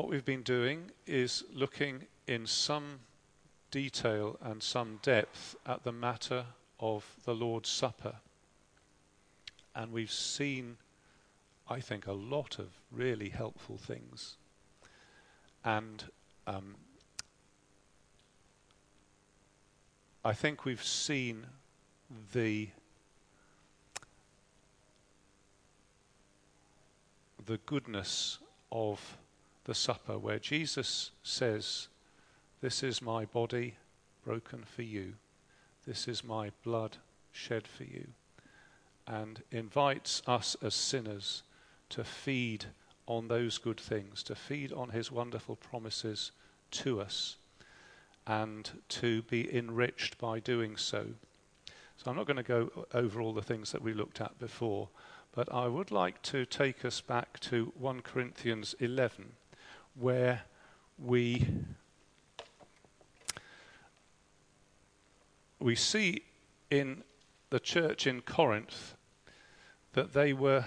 [0.00, 3.00] what we've been doing is looking in some
[3.70, 6.46] detail and some depth at the matter
[6.80, 8.14] of the Lord's Supper.
[9.74, 10.78] And we've seen,
[11.68, 14.36] I think, a lot of really helpful things.
[15.66, 16.04] And
[16.46, 16.76] um,
[20.24, 21.44] I think we've seen
[22.32, 22.70] the
[27.44, 28.38] the goodness
[28.72, 29.18] of
[29.70, 31.86] the supper where Jesus says,
[32.60, 33.76] This is my body
[34.24, 35.12] broken for you,
[35.86, 36.96] this is my blood
[37.30, 38.08] shed for you,
[39.06, 41.44] and invites us as sinners
[41.90, 42.64] to feed
[43.06, 46.32] on those good things, to feed on his wonderful promises
[46.72, 47.36] to us,
[48.26, 51.06] and to be enriched by doing so.
[51.96, 54.88] So I'm not going to go over all the things that we looked at before,
[55.32, 59.34] but I would like to take us back to 1 Corinthians 11,
[59.94, 60.42] where
[60.98, 61.46] we
[65.58, 66.22] we see
[66.70, 67.02] in
[67.50, 68.94] the church in Corinth
[69.92, 70.64] that they were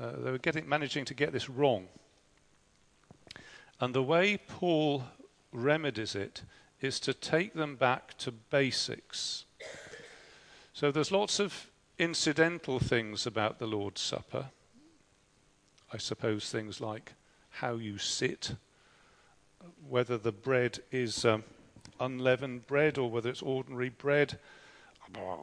[0.00, 1.86] uh, they were getting managing to get this wrong.
[3.80, 5.04] And the way Paul
[5.52, 6.42] remedies it
[6.80, 9.44] is to take them back to basics.
[10.72, 14.46] So there's lots of incidental things about the Lord's Supper.
[15.92, 17.14] I suppose things like
[17.60, 18.56] how you sit,
[19.88, 21.44] whether the bread is um,
[22.00, 24.38] unleavened bread or whether it's ordinary bread,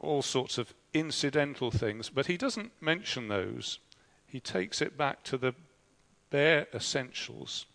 [0.02, 2.10] all sorts of incidental things.
[2.10, 3.78] But he doesn't mention those.
[4.26, 5.54] He takes it back to the
[6.30, 7.66] bare essentials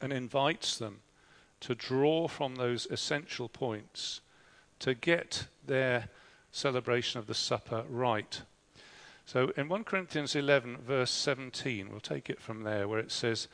[0.00, 1.00] and invites them
[1.60, 4.20] to draw from those essential points
[4.78, 6.08] to get their
[6.52, 8.42] celebration of the supper right.
[9.32, 13.46] So in 1 Corinthians 11, verse 17, we'll take it from there, where it says,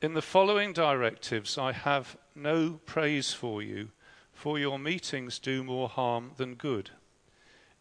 [0.00, 3.88] In the following directives I have no praise for you,
[4.32, 6.90] for your meetings do more harm than good.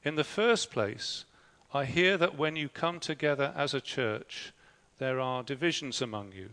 [0.04, 1.26] In the first place,
[1.72, 4.52] I hear that when you come together as a church,
[4.98, 6.50] there are divisions among you.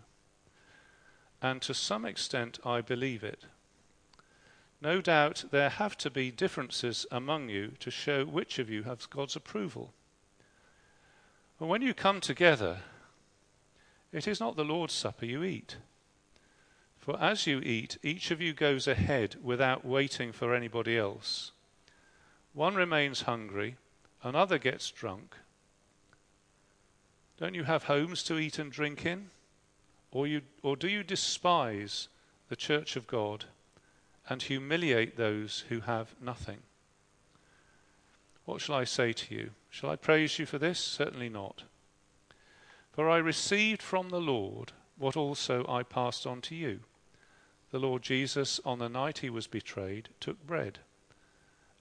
[1.40, 3.44] And to some extent, I believe it.
[4.82, 9.06] No doubt there have to be differences among you to show which of you has
[9.06, 9.94] God's approval.
[11.60, 12.78] But when you come together,
[14.12, 15.76] it is not the Lord's Supper you eat.
[16.98, 21.52] For as you eat, each of you goes ahead without waiting for anybody else.
[22.52, 23.76] One remains hungry,
[24.24, 25.36] another gets drunk.
[27.38, 29.30] Don't you have homes to eat and drink in?
[30.10, 32.08] Or, you, or do you despise
[32.48, 33.44] the church of God?
[34.30, 36.58] and humiliate those who have nothing.
[38.44, 39.50] What shall I say to you?
[39.68, 40.78] Shall I praise you for this?
[40.78, 41.64] Certainly not.
[42.92, 46.80] For I received from the Lord what also I passed on to you.
[47.70, 50.80] The Lord Jesus, on the night he was betrayed, took bread,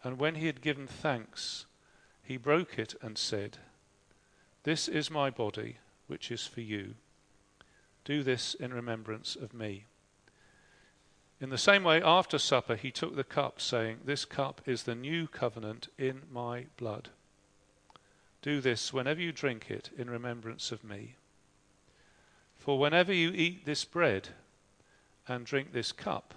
[0.04, 1.66] and when he had given thanks,
[2.24, 3.58] he broke it and said,
[4.64, 5.78] This is my body,
[6.08, 6.94] which is for you.
[8.06, 9.86] Do this in remembrance of me.
[11.42, 14.96] In the same way, after supper, he took the cup, saying, This cup is the
[14.96, 17.10] new covenant in my blood.
[18.42, 21.16] Do this whenever you drink it in remembrance of me.
[22.58, 24.30] For whenever you eat this bread
[25.28, 26.34] and drink this cup,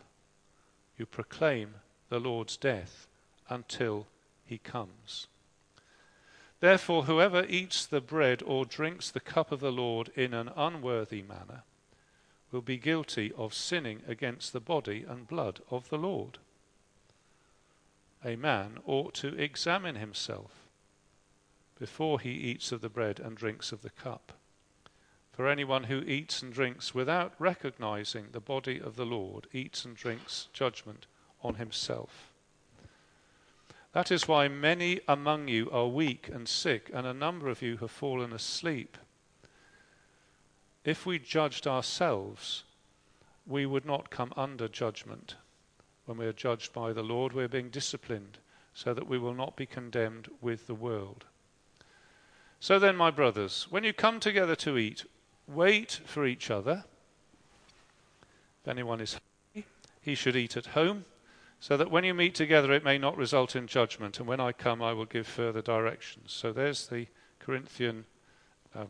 [0.97, 1.75] you proclaim
[2.09, 3.09] the Lord's death
[3.49, 4.07] until
[4.45, 5.27] he comes.
[6.61, 11.23] Therefore, whoever eats the bread or drinks the cup of the Lord in an unworthy
[11.23, 11.65] manner,
[12.53, 16.39] will be guilty of sinning against the body and blood of the Lord.
[18.25, 20.69] A man ought to examine himself
[21.79, 24.33] before he eats of the bread and drinks of the cup.
[25.33, 29.97] For anyone who eats and drinks without recognizing the body of the Lord eats and
[29.97, 31.07] drinks judgment
[31.43, 32.33] on himself.
[33.93, 37.79] That is why many among you are weak and sick, and a number of you
[37.79, 38.97] have fallen asleep.
[40.85, 42.65] If we judged ourselves,
[43.47, 45.37] we would not come under judgment.
[46.07, 48.39] When we are judged by the Lord, we are being disciplined
[48.75, 51.25] so that we will not be condemned with the world.
[52.59, 55.05] So then, my brothers, when you come together to eat,
[55.47, 56.85] wait for each other.
[58.63, 59.19] If anyone is
[59.55, 59.69] hungry,
[60.01, 61.05] he should eat at home,
[61.61, 64.19] so that when you meet together it may not result in judgment.
[64.19, 66.33] And when I come, I will give further directions.
[66.33, 67.07] So there's the
[67.39, 68.05] Corinthian
[68.75, 68.87] uh,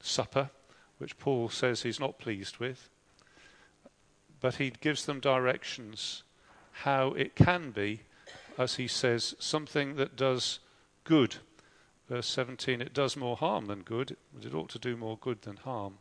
[0.00, 0.50] supper
[1.02, 2.88] which Paul says he's not pleased with.
[4.40, 6.22] But he gives them directions
[6.70, 8.02] how it can be,
[8.56, 10.60] as he says, something that does
[11.02, 11.38] good.
[12.08, 15.42] Verse 17, it does more harm than good, but it ought to do more good
[15.42, 15.94] than harm.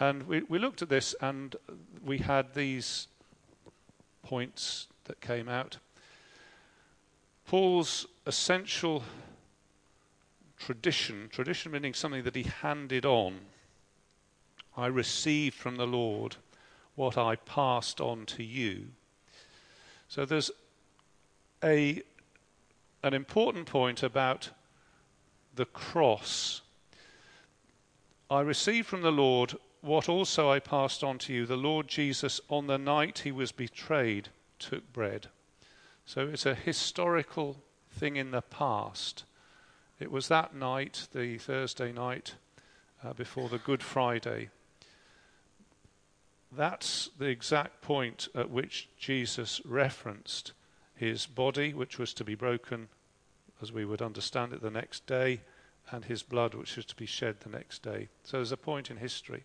[0.00, 1.54] And we, we looked at this and
[2.04, 3.06] we had these
[4.24, 5.78] points that came out.
[7.46, 9.04] Paul's essential
[10.58, 13.38] tradition, tradition meaning something that he handed on.
[14.76, 16.36] I received from the Lord
[16.94, 18.88] what I passed on to you.
[20.08, 20.50] So there's
[21.64, 22.02] a
[23.02, 24.50] an important point about
[25.54, 26.62] the cross.
[28.28, 31.46] I received from the Lord what also I passed on to you.
[31.46, 35.28] The Lord Jesus, on the night he was betrayed, took bread.
[36.04, 37.58] So it's a historical
[37.92, 39.24] thing in the past.
[40.00, 42.34] It was that night, the Thursday night
[43.04, 44.50] uh, before the Good Friday.
[46.52, 50.52] That's the exact point at which Jesus referenced
[50.94, 52.88] his body, which was to be broken,
[53.60, 55.40] as we would understand it, the next day,
[55.90, 58.08] and his blood, which was to be shed the next day.
[58.24, 59.44] So there's a point in history.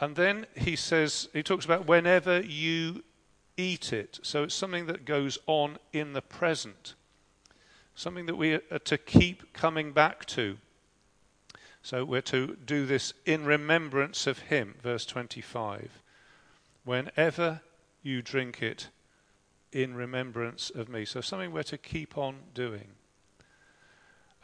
[0.00, 3.04] And then he says, he talks about whenever you
[3.56, 4.18] eat it.
[4.22, 6.94] So it's something that goes on in the present,
[7.94, 10.58] something that we are to keep coming back to.
[11.82, 16.02] So we're to do this in remembrance of him, verse 25.
[16.84, 17.60] Whenever
[18.02, 18.88] you drink it,
[19.72, 21.04] in remembrance of me.
[21.04, 22.88] So something we're to keep on doing.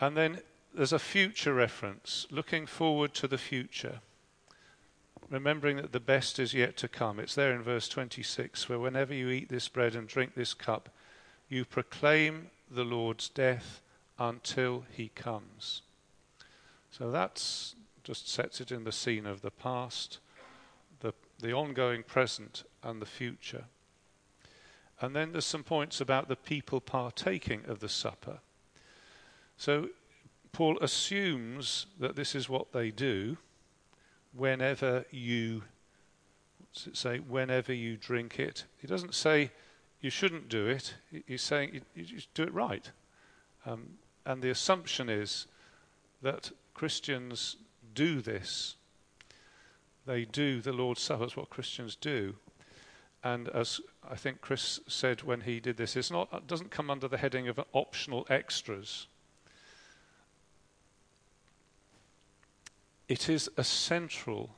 [0.01, 0.41] And then
[0.73, 4.01] there's a future reference, looking forward to the future
[5.31, 7.21] remembering that the best is yet to come.
[7.21, 10.89] It's there in verse 26, where whenever you eat this bread and drink this cup,
[11.49, 13.81] you proclaim the Lord's death
[14.19, 15.83] until he comes.
[16.99, 20.19] So that's just sets it in the scene of the past,
[21.01, 23.65] the, the ongoing present, and the future.
[25.01, 28.41] And then there's some points about the people partaking of the supper.
[29.57, 29.91] So
[30.53, 33.37] Paul assumes that this is what they do
[34.33, 35.63] whenever you
[36.73, 38.65] say whenever you drink it.
[38.79, 39.51] He doesn't say
[40.01, 40.95] you shouldn't do it.
[41.27, 42.91] He's saying you, you do it right.
[43.67, 45.47] Um, and the assumption is
[46.23, 47.57] that Christians
[47.95, 48.77] do this.
[50.07, 51.21] They do the Lord's Supper.
[51.21, 52.37] That's what Christians do.
[53.23, 56.89] And as I think Chris said when he did this, it's not, it doesn't come
[56.89, 59.09] under the heading of optional extras.
[63.09, 64.51] it is a central.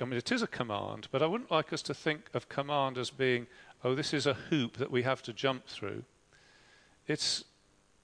[0.00, 2.98] I mean, it is a command, but I wouldn't like us to think of command
[2.98, 3.46] as being,
[3.82, 6.04] oh, this is a hoop that we have to jump through.
[7.06, 7.44] It's,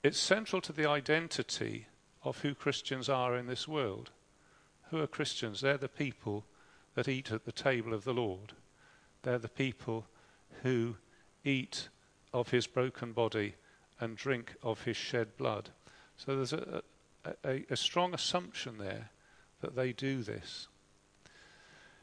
[0.05, 1.87] it's central to the identity
[2.23, 4.11] of who Christians are in this world.
[4.91, 5.63] Who are Christians?
[5.63, 6.45] They're the people
[6.95, 8.53] that eat at the table of the Lord.
[9.23, 10.05] They're the people
[10.63, 10.97] who
[11.43, 11.89] eat
[12.35, 13.55] of his broken body
[13.99, 15.71] and drink of his shed blood.
[16.19, 16.83] So there's a,
[17.43, 19.09] a, a strong assumption there
[19.63, 20.69] that they do this.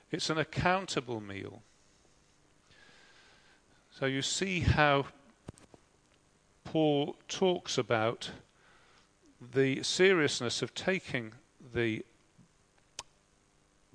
[0.09, 1.61] It's an accountable meal.
[3.91, 5.05] So you see how
[6.63, 8.31] Paul talks about
[9.53, 11.33] the seriousness of taking
[11.73, 12.05] the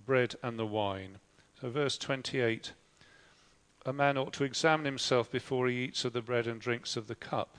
[0.05, 1.19] bread and the wine.
[1.61, 2.73] So, verse 28
[3.85, 7.07] A man ought to examine himself before he eats of the bread and drinks of
[7.07, 7.59] the cup.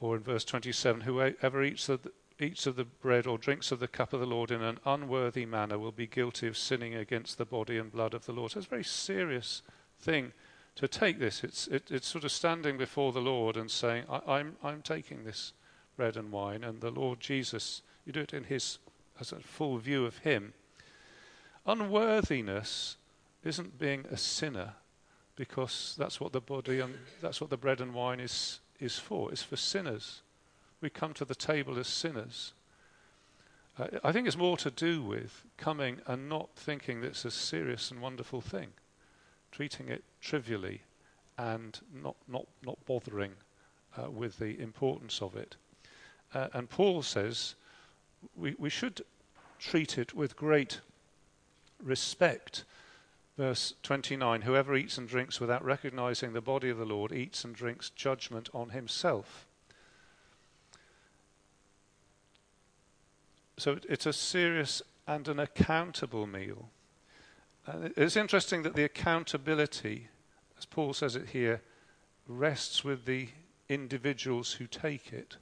[0.00, 3.80] Or in verse 27 Whoever eats of the, eats of the bread or drinks of
[3.80, 7.38] the cup of the Lord in an unworthy manner will be guilty of sinning against
[7.38, 8.52] the body and blood of the Lord.
[8.52, 9.62] So it's a very serious
[10.00, 10.32] thing
[10.78, 11.44] to take this.
[11.44, 15.24] It's, it, it's sort of standing before the Lord and saying, I, I'm, I'm taking
[15.24, 15.52] this
[15.96, 18.78] bread and wine, and the Lord Jesus, you do it in His,
[19.20, 20.52] as a full view of Him.
[21.66, 22.96] Unworthiness
[23.44, 24.74] isn't being a sinner
[25.36, 29.30] because that's what the body and that's what the bread and wine is, is for.
[29.30, 30.22] It's for sinners
[30.80, 32.52] we come to the table as sinners.
[33.78, 37.30] Uh, I think it's more to do with coming and not thinking that it's a
[37.30, 38.68] serious and wonderful thing,
[39.52, 40.82] treating it trivially
[41.36, 43.32] and not, not, not bothering
[43.96, 45.56] uh, with the importance of it.
[46.34, 47.54] Uh, and Paul says
[48.36, 49.02] we, we should
[49.58, 50.80] treat it with great
[51.82, 52.64] respect.
[53.36, 57.54] Verse 29 Whoever eats and drinks without recognizing the body of the Lord eats and
[57.54, 59.46] drinks judgment on himself.
[63.56, 66.70] So it's a serious and an accountable meal.
[67.70, 70.08] And it's interesting that the accountability,
[70.56, 71.60] as Paul says it here,
[72.26, 73.28] rests with the
[73.68, 75.36] individuals who take it.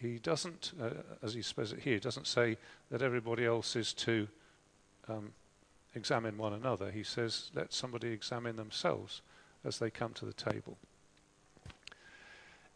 [0.00, 0.90] He, doesn't, uh,
[1.22, 2.58] as he says it here, he doesn't say
[2.90, 4.28] that everybody else is to
[5.08, 5.32] um,
[5.94, 6.90] examine one another.
[6.90, 9.22] He says, let somebody examine themselves
[9.64, 10.76] as they come to the table.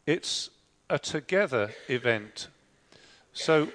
[0.07, 0.51] It's
[0.89, 2.49] a together event.
[3.33, 3.69] So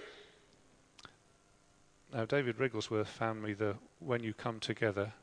[2.13, 5.13] now, David Wrigglesworth found me the when you come together.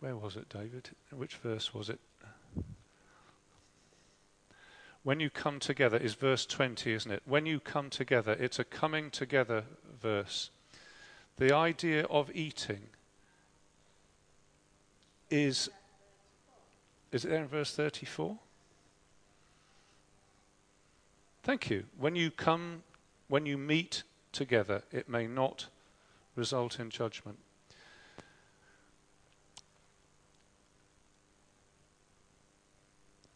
[0.00, 0.90] Where was it, David?
[1.10, 2.00] Which verse was it?
[5.02, 7.22] When you come together is verse 20, isn't it?
[7.24, 9.64] When you come together, it's a coming together
[10.02, 10.50] verse.
[11.36, 12.88] The idea of eating
[15.30, 15.70] is.
[17.12, 18.36] Is it there in verse 34?
[21.42, 21.84] Thank you.
[21.98, 22.82] When you come,
[23.28, 24.02] when you meet
[24.32, 25.66] together, it may not
[26.36, 27.38] result in judgment.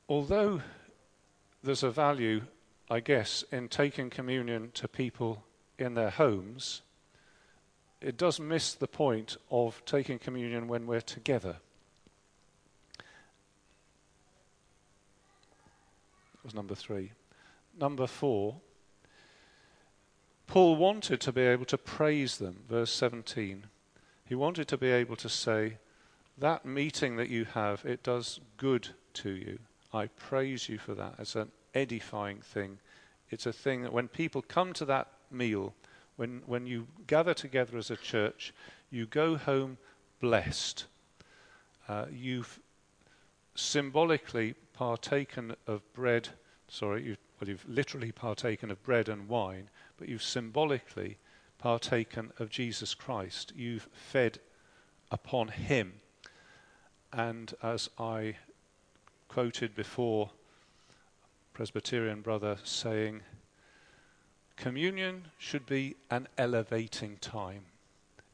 [0.09, 0.61] Although
[1.63, 2.43] there's a value,
[2.91, 5.45] I guess, in taking communion to people
[5.79, 6.83] in their homes,
[8.01, 11.57] it does miss the point of taking communion when we're together.
[16.35, 17.13] That was number three.
[17.81, 18.57] Number four,
[20.47, 23.67] Paul wanted to be able to praise them, verse 17.
[24.27, 25.79] He wanted to be able to say,
[26.39, 29.59] That meeting that you have, it does good to you.
[29.93, 31.15] I praise you for that.
[31.19, 32.79] It's an edifying thing.
[33.31, 35.75] It's a thing that when people come to that meal,
[36.17, 38.53] when, when you gather together as a church,
[38.91, 39.79] you go home
[40.21, 40.87] blessed.
[41.89, 42.61] Uh, you've
[43.55, 46.29] symbolically partaken of bread,
[46.69, 51.19] sorry, you, well, you've literally partaken of bread and wine, but you've symbolically
[51.59, 53.53] partaken of Jesus Christ.
[53.57, 54.39] You've fed
[55.11, 55.95] upon him.
[57.13, 58.37] And as I
[59.29, 60.31] quoted before,
[61.53, 63.23] Presbyterian brother saying,
[64.57, 67.65] Communion should be an elevating time.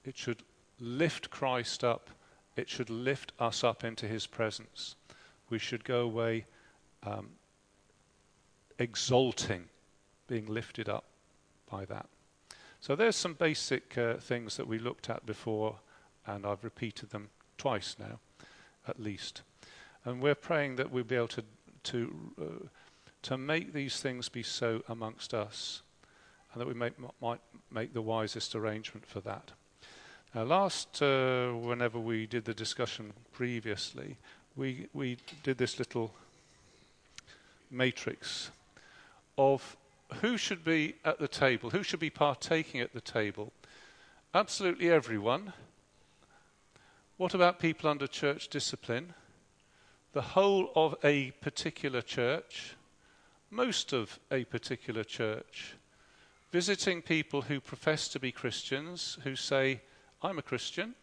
[0.04, 0.42] It should
[0.78, 2.10] lift Christ up.
[2.56, 4.96] It should lift us up into his presence.
[5.50, 6.46] We should go away
[7.02, 7.28] um,
[8.78, 9.68] exalting,
[10.26, 11.04] being lifted up
[11.70, 12.06] by that.
[12.80, 15.76] So there's some basic uh, things that we looked at before,
[16.26, 18.18] and I've repeated them twice now,
[18.88, 19.42] at least.
[20.04, 21.44] And we're praying that we'll be able to
[21.82, 22.66] to uh,
[23.22, 25.82] to make these things be so amongst us,
[26.52, 29.52] and that we make, might make the wisest arrangement for that.
[30.34, 34.16] Now, last uh, whenever we did the discussion previously,
[34.56, 36.14] we we did this little
[37.70, 38.50] matrix
[39.36, 39.76] of
[40.14, 41.70] who should be at the table?
[41.70, 43.52] Who should be partaking at the table?
[44.34, 45.52] Absolutely everyone.
[47.16, 49.14] What about people under church discipline?
[50.12, 52.76] The whole of a particular church,
[53.50, 55.74] most of a particular church,
[56.50, 59.82] visiting people who profess to be Christians, who say,
[60.22, 60.94] I'm a Christian,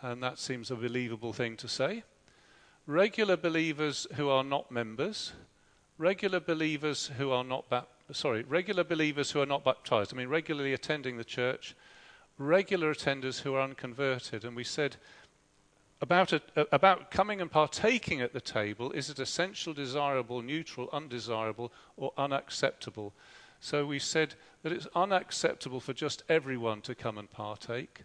[0.00, 2.04] and that seems a believable thing to say.
[2.86, 5.32] Regular believers who are not members,
[5.98, 10.12] regular believers who are not baptized sorry, regular believers who are not baptized.
[10.12, 11.74] I mean, regularly attending the church,
[12.38, 14.44] regular attenders who are unconverted.
[14.44, 14.96] And we said
[16.00, 21.72] about, it, about coming and partaking at the table is it essential, desirable, neutral, undesirable,
[21.96, 23.12] or unacceptable?
[23.60, 28.02] So we said that it's unacceptable for just everyone to come and partake.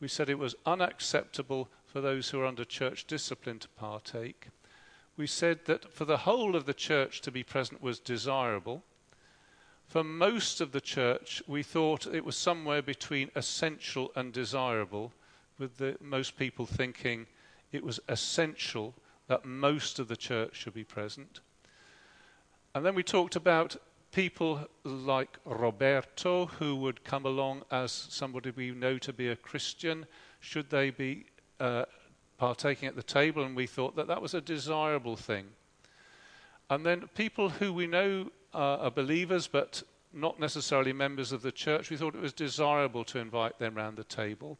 [0.00, 4.48] We said it was unacceptable for those who are under church discipline to partake.
[5.16, 8.84] We said that for the whole of the church to be present was desirable.
[9.92, 15.12] For most of the church, we thought it was somewhere between essential and desirable,
[15.58, 17.26] with the, most people thinking
[17.72, 18.94] it was essential
[19.28, 21.40] that most of the church should be present.
[22.74, 23.76] And then we talked about
[24.12, 30.06] people like Roberto, who would come along as somebody we know to be a Christian.
[30.40, 31.26] Should they be
[31.60, 31.84] uh,
[32.38, 33.44] partaking at the table?
[33.44, 35.48] And we thought that that was a desirable thing.
[36.70, 39.82] And then people who we know are believers but
[40.12, 43.96] not necessarily members of the church, we thought it was desirable to invite them round
[43.96, 44.58] the table.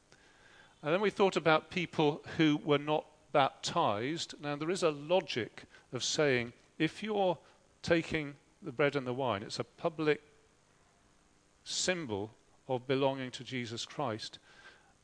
[0.83, 4.35] And then we thought about people who were not baptized.
[4.43, 7.39] Now, there is a logic of saying if you're
[7.83, 10.21] taking the bread and the wine, it's a public
[11.65, 12.31] symbol
[12.69, 14.39] of belonging to Jesus Christ.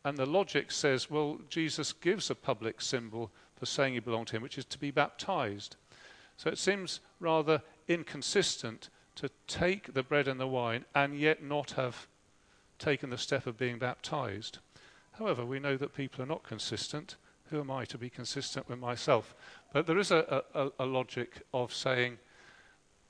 [0.05, 4.37] And the logic says, well, Jesus gives a public symbol for saying you belong to
[4.37, 5.77] him, which is to be baptized.
[6.37, 11.73] So it seems rather inconsistent to take the bread and the wine and yet not
[11.73, 12.07] have
[12.79, 14.59] taken the step of being baptized.
[15.19, 17.17] However, we know that people are not consistent.
[17.51, 19.35] Who am I to be consistent with myself?
[19.73, 22.19] But there is a, a, a logic of saying,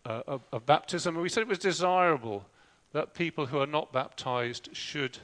[0.07, 1.17] uh, of, of, baptism.
[1.17, 2.47] And we said it was desirable
[2.93, 5.19] that people who are not baptized should,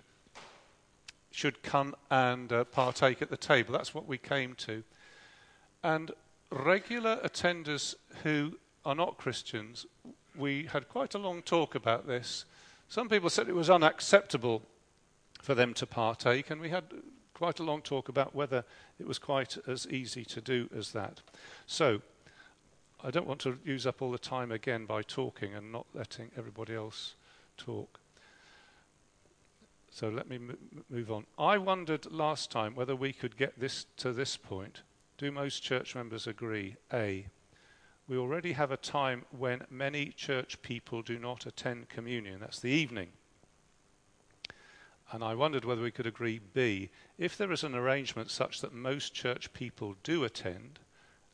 [1.30, 3.72] should come and uh, partake at the table.
[3.72, 4.82] That's what we came to.
[5.82, 6.10] And
[6.50, 9.86] regular attenders who are not Christians
[10.36, 12.44] we had quite a long talk about this.
[12.88, 14.62] Some people said it was unacceptable
[15.40, 16.84] for them to partake, and we had
[17.34, 18.64] quite a long talk about whether
[18.98, 21.20] it was quite as easy to do as that.
[21.66, 22.00] So,
[23.02, 26.30] I don't want to use up all the time again by talking and not letting
[26.38, 27.14] everybody else
[27.58, 28.00] talk.
[29.90, 30.38] So let me
[30.90, 31.26] move on.
[31.38, 34.80] I wondered last time whether we could get this to this point.
[35.18, 36.76] Do most church members agree?
[36.92, 37.26] A.
[38.06, 42.40] We already have a time when many church people do not attend communion.
[42.40, 43.08] That's the evening.
[45.10, 46.90] And I wondered whether we could agree B.
[47.16, 50.80] If there is an arrangement such that most church people do attend,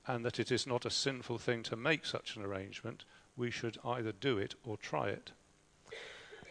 [0.07, 3.05] and that it is not a sinful thing to make such an arrangement,
[3.37, 5.33] we should either do it or try it.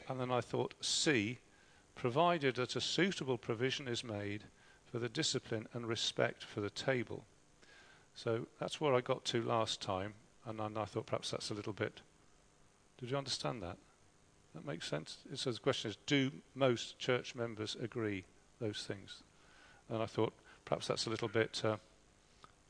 [0.08, 1.40] And then I thought C
[1.96, 4.44] provided that a suitable provision is made
[4.86, 7.26] for the discipline and respect for the table.
[8.22, 10.14] So that's where I got to last time,
[10.46, 12.02] and I thought perhaps that's a little bit.
[12.98, 13.78] Did you understand that?
[14.54, 15.20] That makes sense?
[15.36, 18.26] So the question is do most church members agree
[18.60, 19.24] those things?
[19.88, 20.34] And I thought
[20.66, 21.78] perhaps that's a little bit, uh,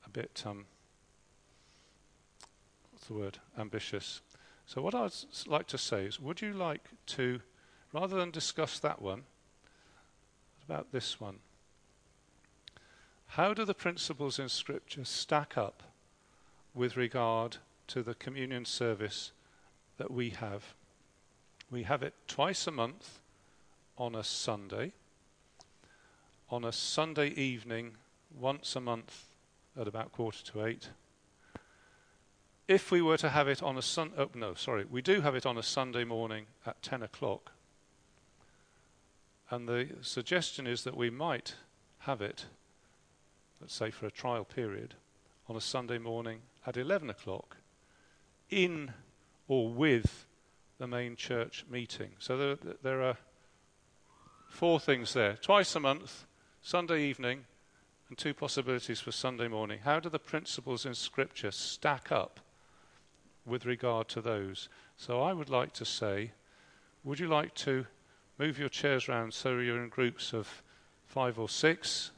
[0.06, 0.68] a bit, um,
[2.92, 4.22] what's the word, ambitious.
[4.68, 5.14] So what I'd
[5.48, 7.42] like to say is would you like to
[7.92, 9.24] rather than discuss that one,
[10.68, 11.40] what about this one?
[13.34, 15.84] How do the principles in Scripture stack up
[16.74, 17.58] with regard
[17.88, 19.32] to the communion service
[19.98, 20.74] that we have?
[21.70, 23.20] We have it twice a month
[24.00, 24.94] on a Sunday,
[26.50, 27.98] on a Sunday evening
[28.36, 29.26] once a month
[29.80, 30.90] at about quarter to eight.
[32.68, 35.36] If we were to have it on a Sun, oh no, sorry, we do have
[35.36, 37.52] it on a Sunday morning at ten o'clock.
[39.52, 41.54] And the suggestion is that we might
[42.00, 42.46] have it,
[43.62, 44.96] let's say for a trial period,
[45.48, 47.58] on a Sunday morning at 11 o'clock
[48.50, 48.94] in
[49.48, 50.26] or with
[50.78, 52.12] the main church meeting.
[52.20, 53.18] So there, there are
[54.48, 56.26] four things there twice a month,
[56.62, 57.46] Sunday evening,
[58.08, 59.80] and two possibilities for Sunday morning.
[59.84, 62.40] How do the principles in Scripture stack up
[63.46, 64.70] with regard to those?
[64.98, 66.32] So I would like to say,
[67.04, 67.86] would you like to
[68.40, 70.64] Move your chairs around so you're in groups of
[71.06, 72.12] five or six.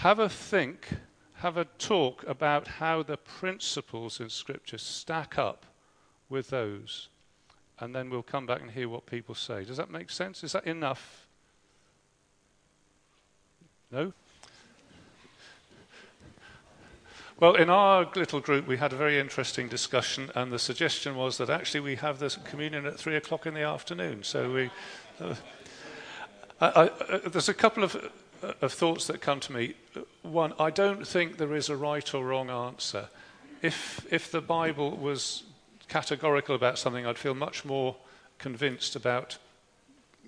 [0.00, 0.88] Have a think,
[1.34, 5.66] have a talk about how the principles in Scripture stack up
[6.30, 7.10] with those.
[7.78, 9.62] And then we'll come back and hear what people say.
[9.62, 10.42] Does that make sense?
[10.42, 11.26] Is that enough?
[13.92, 14.14] No?
[17.38, 21.36] Well, in our little group, we had a very interesting discussion, and the suggestion was
[21.36, 24.22] that actually we have this communion at three o'clock in the afternoon.
[24.22, 24.70] So we,
[25.20, 25.34] uh,
[26.58, 28.10] I, I, uh, there's a couple of,
[28.60, 29.74] of thoughts that come to me.
[30.22, 33.08] One, I don't think there is a right or wrong answer.
[33.62, 35.44] If if the Bible was
[35.88, 37.96] categorical about something, I'd feel much more
[38.38, 39.38] convinced about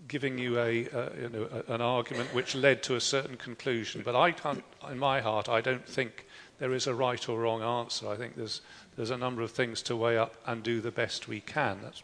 [0.08, 4.02] giving you a, uh, you know, a, an argument which led to a certain conclusion.
[4.04, 6.26] But I can't, in my heart, I don't think
[6.58, 8.08] there is a right or wrong answer.
[8.08, 8.60] I think there's,
[8.96, 11.78] there's a number of things to weigh up and do the best we can.
[11.82, 12.02] That's,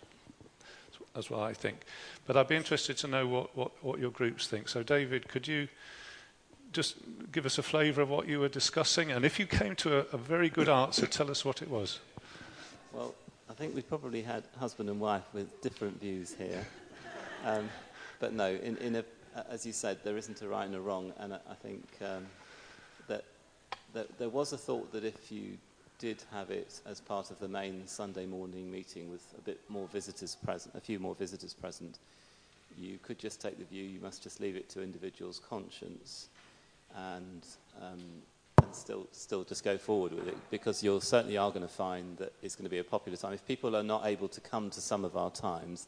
[1.14, 1.84] that's what I think.
[2.26, 4.68] But I'd be interested to know what, what, what your groups think.
[4.68, 5.68] So, David, could you
[6.72, 6.96] just
[7.32, 9.10] give us a flavour of what you were discussing?
[9.10, 12.00] And if you came to a, a very good answer, tell us what it was.
[12.92, 13.14] Well,
[13.50, 16.66] I think we probably had husband and wife with different views here.
[17.44, 17.68] Um,
[18.20, 19.04] but no, in, in a,
[19.48, 22.26] as you said, there isn't a right and a wrong, and I, I think um,
[23.06, 23.24] that
[23.94, 25.56] there, there was a thought that if you
[25.98, 29.88] did have it as part of the main Sunday morning meeting with a bit more
[29.88, 31.98] visitors present, a few more visitors present,
[32.76, 36.28] you could just take the view you must just leave it to individuals' conscience
[36.96, 37.46] and,
[37.80, 38.02] um,
[38.62, 42.16] and still, still just go forward with it because you certainly are going to find
[42.18, 43.32] that it's going to be a popular time.
[43.32, 45.86] If people are not able to come to some of our times,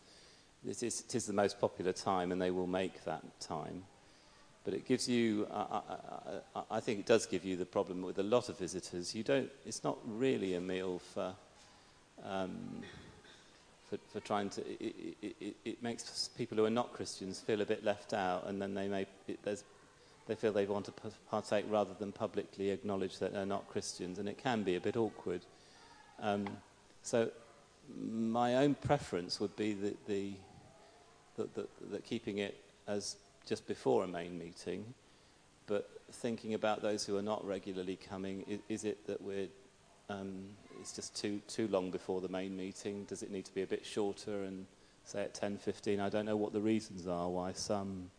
[0.62, 3.82] this is, it is the most popular time and they will make that time.
[4.64, 5.80] But it gives you, I,
[6.54, 9.14] I, I, think it does give you the problem with a lot of visitors.
[9.14, 11.32] You don't, it's not really a meal for,
[12.24, 12.82] um,
[13.88, 17.64] for, for, trying to, it, it, it, makes people who are not Christians feel a
[17.64, 19.06] bit left out and then they may,
[20.30, 20.92] they feel they want to
[21.28, 24.96] partake rather than publicly acknowledge that they're not Christians and it can be a bit
[24.96, 25.40] awkward.
[26.20, 26.46] Um,
[27.02, 27.32] so
[28.00, 30.34] my own preference would be that the,
[31.36, 34.94] that keeping it as just before a main meeting,
[35.66, 39.48] but thinking about those who are not regularly coming, is, is it that we're,
[40.08, 40.44] um,
[40.80, 43.04] it's just too, too long before the main meeting?
[43.08, 44.64] Does it need to be a bit shorter and
[45.02, 45.98] say at 10.15?
[45.98, 48.12] I don't know what the reasons are why some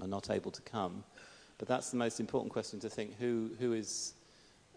[0.00, 1.04] are not able to come.
[1.62, 4.14] But that's the most important question to think, who, who is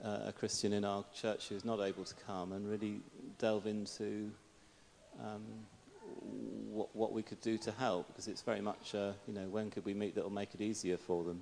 [0.04, 3.00] uh, a Christian in our church who's not able to come and really
[3.40, 4.30] delve into
[5.20, 5.42] um,
[6.72, 9.72] what, what we could do to help because it's very much, uh, you know, when
[9.72, 11.42] could we meet that will make it easier for them.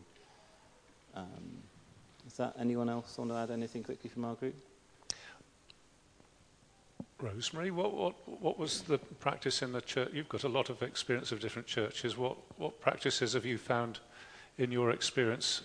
[1.13, 1.57] Um,
[2.25, 4.55] is that anyone else want to add anything quickly from our group?
[7.19, 10.11] Rosemary, what, what, what was the practice in the church?
[10.13, 12.15] You've got a lot of experience of different churches.
[12.15, 13.99] What, what practices have you found
[14.57, 15.61] in your experience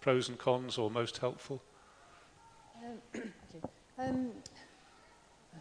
[0.00, 1.62] pros and cons or most helpful?
[2.76, 3.22] Um,
[3.98, 4.30] um,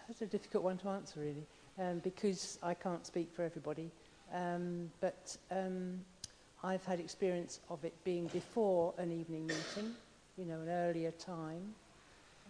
[0.08, 1.46] that's a difficult one to answer, really,
[1.78, 3.92] um, because I can't speak for everybody.
[4.34, 6.00] Um, but um,
[6.64, 9.94] I've had experience of it being before an evening meeting,
[10.38, 11.74] you know, an earlier time,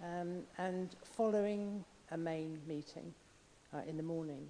[0.03, 3.13] um, and following a main meeting
[3.73, 4.45] uh, in the morning.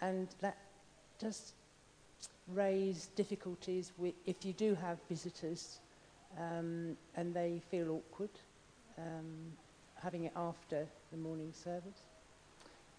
[0.00, 0.56] And that
[1.18, 1.54] does
[2.54, 5.80] raise difficulties with, if you do have visitors
[6.38, 8.30] um, and they feel awkward
[8.98, 9.52] um,
[10.02, 12.04] having it after the morning service.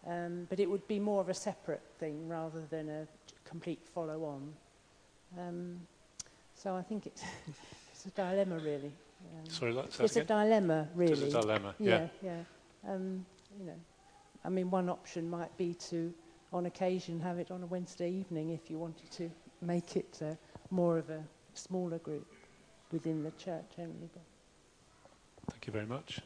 [0.08, 3.08] Um, but it would be more of a separate thing rather than a
[3.48, 4.54] complete follow on.
[5.40, 5.80] Um,
[6.56, 7.24] so I think it's,
[7.94, 8.92] it's a dilemma, really.
[9.36, 10.24] Um, Sorry, that's It's again?
[10.24, 11.26] a dilemma, really.
[11.26, 12.08] It's a dilemma, yeah.
[12.24, 12.42] Yeah,
[12.86, 12.92] yeah.
[12.92, 13.26] Um,
[13.60, 13.80] you know,
[14.44, 16.12] I mean, one option might be to,
[16.52, 19.30] on occasion, have it on a Wednesday evening if you wanted to
[19.62, 20.36] make it uh,
[20.70, 22.28] more of a smaller group
[22.92, 24.10] within the church only.
[24.14, 24.24] But
[25.52, 26.20] Thank you very much.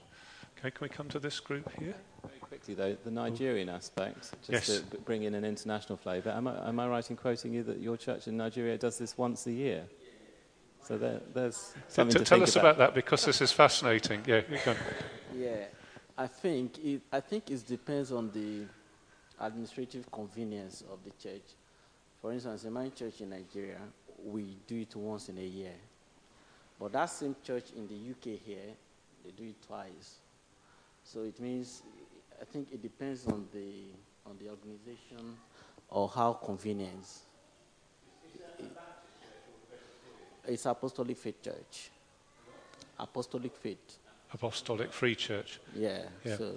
[0.57, 1.93] Okay, can we come to this group here?
[2.25, 4.79] Very quickly, though, the Nigerian aspect, just Yes.
[4.89, 6.29] to bring in an international flavour.
[6.31, 9.17] Am I, am I right in quoting you that your church in Nigeria does this
[9.17, 9.83] once a year?
[10.83, 12.65] So there, there's something T- to tell think us about.
[12.65, 14.21] about that because this is fascinating.
[14.25, 14.75] Yeah, you can.
[15.35, 15.65] Yeah,
[16.17, 18.65] I think it, I think it depends on the
[19.43, 21.41] administrative convenience of the church.
[22.25, 23.77] For instance, in my church in Nigeria,
[24.25, 25.75] we do it once in a year.
[26.79, 28.73] But that same church in the UK here,
[29.23, 30.15] they do it twice.
[31.03, 31.83] So it means,
[32.41, 33.93] I think it depends on the
[34.25, 35.37] on the organization
[35.87, 37.05] or how convenient.
[40.47, 41.91] It's Apostolic Faith Church.
[42.97, 43.99] Apostolic Faith.
[44.33, 45.59] Apostolic Free Church.
[45.75, 46.37] Yeah, Yeah.
[46.37, 46.55] So,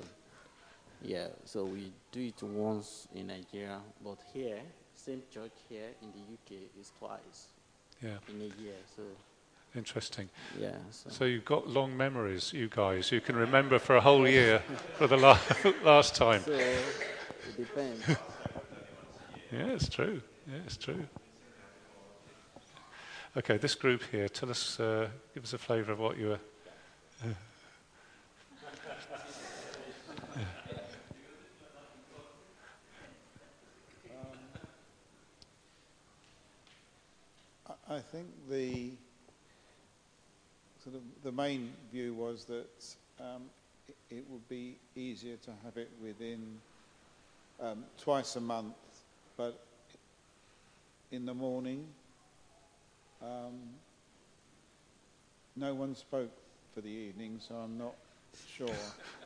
[1.02, 1.26] yeah.
[1.44, 4.62] So we do it once in Nigeria, but here,
[5.08, 7.48] same church here in the UK is twice
[8.02, 8.74] Yeah, in a year.
[8.94, 9.02] So
[9.74, 10.28] interesting.
[10.60, 10.72] yeah.
[10.90, 13.10] So, So you've got long memories, you guys.
[13.10, 14.60] You can remember for a whole year
[14.98, 15.38] for the la-
[15.84, 16.42] last time.
[16.44, 18.04] so it depends.
[19.50, 20.20] Yeah, it's true.
[20.46, 21.06] Yeah, it's true.
[23.34, 26.40] Okay, this group here, tell us, uh, give us a flavour of what you were.
[37.90, 38.92] I- think the
[40.82, 43.44] sort of the main view was that um,
[43.88, 46.60] it, it would be easier to have it within
[47.60, 48.76] um, twice a month,
[49.36, 49.64] but
[51.10, 51.86] in the morning.
[53.22, 53.58] Um,
[55.56, 56.30] no one spoke
[56.74, 57.94] for the evening, so I'm not
[58.46, 58.68] sure.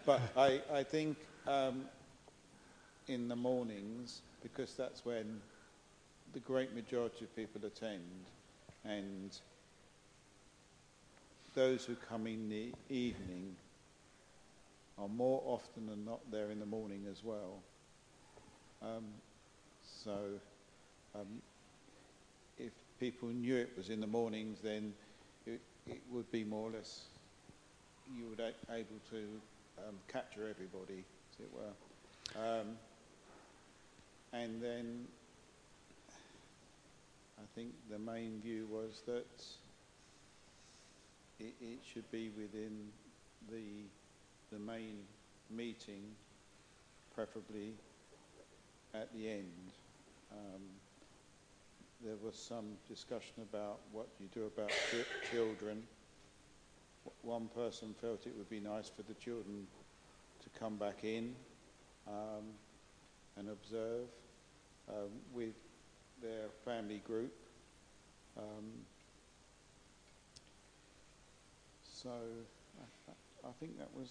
[0.07, 1.85] but I, I think um,
[3.09, 5.41] in the mornings, because that's when
[6.33, 8.01] the great majority of people attend,
[8.85, 9.39] and
[11.55, 13.55] those who come in the evening
[14.99, 17.63] are more often than not there in the morning as well.
[18.83, 19.05] Um,
[19.83, 20.41] so,
[21.15, 21.43] um,
[22.59, 24.93] if people knew it was in the mornings, then
[25.47, 27.07] it, it would be more or less
[28.17, 29.41] you would a- able to
[29.79, 32.61] um, capture everybody, as it were.
[32.61, 32.77] Um,
[34.33, 35.07] and then
[37.43, 39.27] I think the main view was that
[41.41, 42.89] it, it should be within
[43.51, 43.83] the
[44.53, 44.99] the main
[45.51, 46.03] meeting,
[47.15, 47.73] preferably
[48.95, 49.73] at the end.
[50.31, 50.63] Um,
[52.05, 54.71] there was some discussion about what you do about
[55.33, 55.83] children.
[57.23, 59.67] One person felt it would be nice for the children
[60.43, 61.35] to come back in
[62.07, 62.45] um,
[63.37, 64.07] and observe
[64.89, 65.55] um, with
[66.23, 67.33] their family group.
[68.39, 68.65] Um,
[71.83, 73.13] so I,
[73.49, 74.09] I- think that was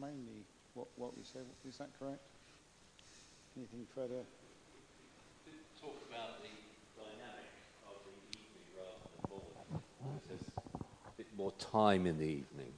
[0.00, 1.44] mainly what, what we said.
[1.68, 2.20] Is that correct?
[3.56, 4.22] Anything further?
[5.80, 6.48] talk about the
[6.96, 7.50] dynamic
[7.86, 10.38] of the evening rather than morning.
[11.06, 12.72] A bit more time in the evening,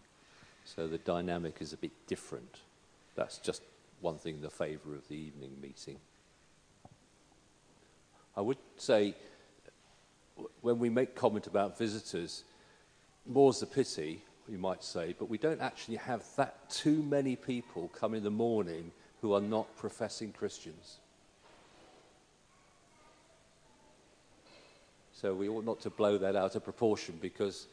[0.65, 2.59] so the dynamic is a bit different.
[3.15, 3.63] That's just
[4.01, 5.99] one thing in the favour of the evening meeting.
[8.37, 9.15] I would say,
[10.61, 12.45] when we make comment about visitors,
[13.27, 17.91] more's the pity, you might say, but we don't actually have that too many people
[17.95, 20.99] come in the morning who are not professing Christians.
[25.13, 27.67] So we ought not to blow that out of proportion because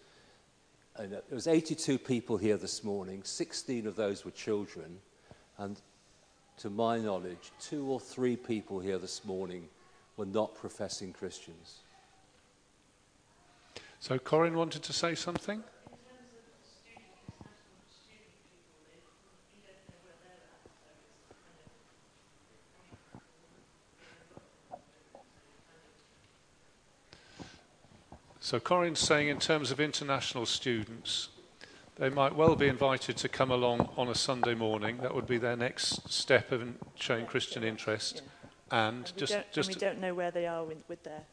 [0.98, 3.22] uh, there was 82 people here this morning.
[3.24, 4.98] 16 of those were children.
[5.58, 5.80] And
[6.58, 9.70] to my knowledge, two or three people here this morning
[10.18, 11.80] were not professing Christians.
[14.00, 15.64] So Corin wanted to say something?
[28.40, 31.28] So Corin's saying in terms of international students,
[31.98, 35.00] they might well be invited to come along on a Sunday morning.
[35.02, 38.22] That would be their next step in showing Christian interest.
[38.72, 41.04] And And we, just, don't, just and we don't know where they are with, with
[41.04, 41.24] their,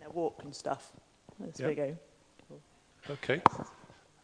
[0.00, 0.92] their walk and stuff.
[1.56, 1.96] There we go.
[3.10, 3.42] okay.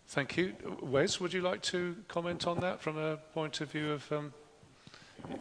[0.09, 0.55] Thank you.
[0.81, 4.33] Wes, would you like to comment on that from a point of view of um,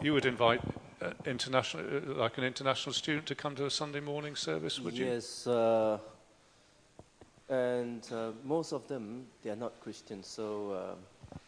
[0.02, 0.60] you would invite
[1.00, 4.96] uh, international, uh, like an international student, to come to a Sunday morning service, would
[4.96, 5.06] you?
[5.06, 5.98] Yes, uh,
[7.48, 11.38] and uh, most of them they are not Christians, so uh,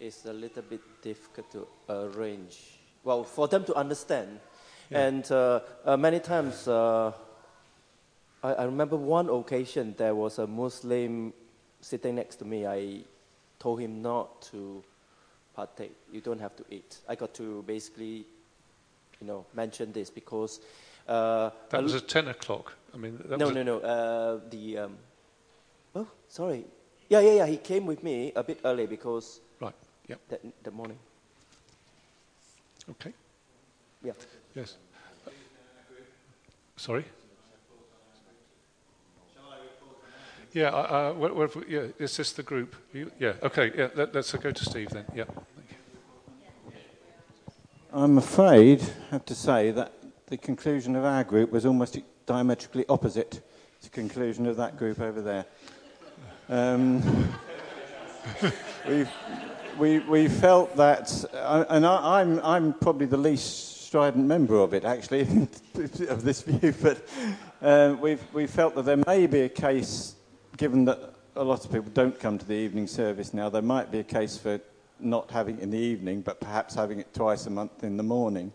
[0.00, 2.77] it's a little bit difficult to arrange.
[3.08, 4.38] Well, for them to understand,
[4.90, 5.06] Yeah.
[5.06, 7.12] and uh, uh, many times uh,
[8.42, 11.32] I, I remember one occasion there was a Muslim
[11.80, 12.66] sitting next to me.
[12.66, 13.04] I
[13.58, 14.84] told him not to
[15.56, 15.96] partake.
[16.12, 16.98] You don't have to eat.
[17.08, 18.26] I got to basically,
[19.20, 20.60] you know, mention this because.
[21.08, 22.74] Uh, That was at 10 o'clock.
[22.92, 23.78] I mean, that no, no, no.
[23.78, 24.98] Uh, the um,
[25.94, 26.66] oh, sorry.
[27.08, 27.46] Yeah, yeah, yeah.
[27.46, 29.74] He came with me a bit early because Right,
[30.08, 30.20] yep.
[30.28, 30.98] that the morning.
[32.90, 33.12] Okay.
[34.02, 34.12] Yeah.
[34.54, 34.76] Yes.
[36.76, 37.04] Sorry?
[40.52, 42.74] Yeah, uh, uh, what, what, we- yeah, is this the group?
[42.92, 45.04] You, yeah, okay, yeah, let, let's go to Steve then.
[45.14, 45.24] Yeah.
[45.24, 46.76] Thank you.
[47.92, 49.92] I'm afraid, I have to say, that
[50.26, 53.40] the conclusion of our group was almost diametrically opposite to
[53.82, 55.44] the conclusion of that group over there.
[56.48, 57.02] Um,
[58.88, 59.06] we,
[59.78, 64.74] we, we felt that, uh, and I, I'm, I'm probably the least strident member of
[64.74, 65.22] it, actually,
[66.08, 67.08] of this view, but
[67.62, 70.16] uh, we've, we felt that there may be a case,
[70.56, 73.92] given that a lot of people don't come to the evening service now, there might
[73.92, 74.60] be a case for
[75.00, 78.02] not having it in the evening, but perhaps having it twice a month in the
[78.02, 78.52] morning.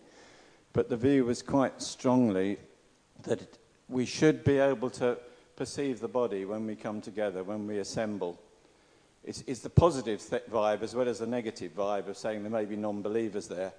[0.74, 2.58] But the view was quite strongly
[3.22, 3.58] that it,
[3.88, 5.16] we should be able to
[5.56, 8.38] perceive the body when we come together, when we assemble.
[9.24, 12.50] It's, it's the positive th- vibe as well as the negative vibe of saying there
[12.52, 13.72] may be non believers there,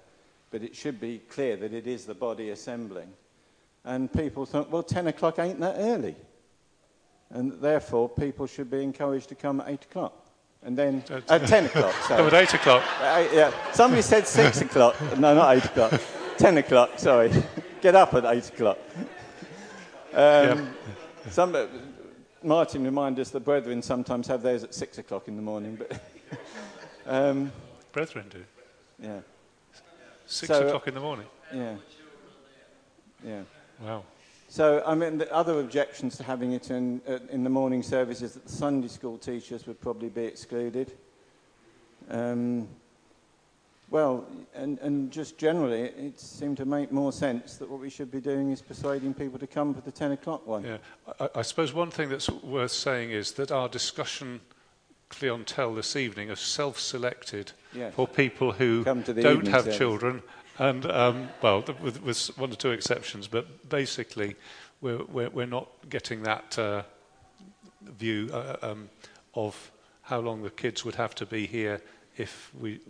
[0.50, 3.12] but it should be clear that it is the body assembling.
[3.84, 6.16] And people thought, well, 10 o'clock ain't that early.
[7.30, 10.12] And therefore, people should be encouraged to come at 8 o'clock.
[10.64, 12.26] And then, Uh, at 10 o'clock, sorry.
[12.26, 12.82] At 8 o'clock.
[13.00, 13.52] Uh, yeah.
[13.72, 14.96] Somebody said six o'clock.
[15.16, 16.00] No, not eight o'clock.
[16.38, 16.98] Ten o'clock.
[16.98, 17.30] Sorry.
[17.80, 18.78] Get up at eight o'clock.
[20.12, 20.74] Um,
[21.30, 21.66] some, uh,
[22.42, 26.00] Martin reminded us that brethren sometimes have theirs at six o'clock in the morning, but
[27.06, 27.50] um,
[27.92, 28.44] Brethren do.
[29.02, 29.20] yeah,
[30.26, 31.26] 6 So, o'clock in the morning.
[31.54, 31.76] yeah,
[33.24, 33.42] yeah.
[33.80, 34.04] Wow.
[34.48, 38.22] So, I mean, the other objections to having it in, uh, in the morning service
[38.22, 40.92] is that the Sunday school teachers would probably be excluded.
[42.08, 42.68] Um,
[43.90, 48.10] well, and, and just generally, it, seemed to make more sense that what we should
[48.10, 50.64] be doing is persuading people to come for the 10 o'clock one.
[50.64, 50.78] Yeah.
[51.20, 54.40] I, I suppose one thing that's worth saying is that our discussion
[55.08, 57.94] clientele this evening is self selected Yes.
[57.94, 59.78] for people who Come to the don't have service.
[59.78, 60.22] children.
[60.58, 64.34] And, um, well, th- with, with one or two exceptions, but basically,
[64.80, 66.82] we're, we're, we're not getting that uh,
[67.82, 68.88] view uh, um,
[69.34, 69.70] of
[70.02, 71.82] how long the kids would have to be here
[72.16, 72.80] if we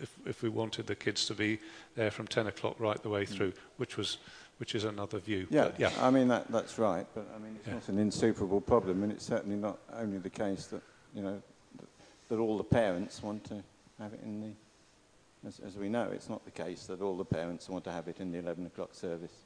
[0.00, 1.58] if, if we wanted the kids to be
[1.96, 4.18] there from 10 o'clock right the way through, which was
[4.58, 5.46] which is another view.
[5.50, 5.92] Yeah, But yeah.
[6.00, 7.74] I mean, that, that's right, but I mean, it's Yeah.
[7.74, 10.82] not an insuperable problem, and it's certainly not only the case that,
[11.14, 11.40] you know,
[11.78, 11.88] that,
[12.28, 13.62] that all the parents want to
[14.00, 17.24] have it in the, as, as we know, it's not the case that all the
[17.24, 19.44] parents want to have it in the 11 o'clock service.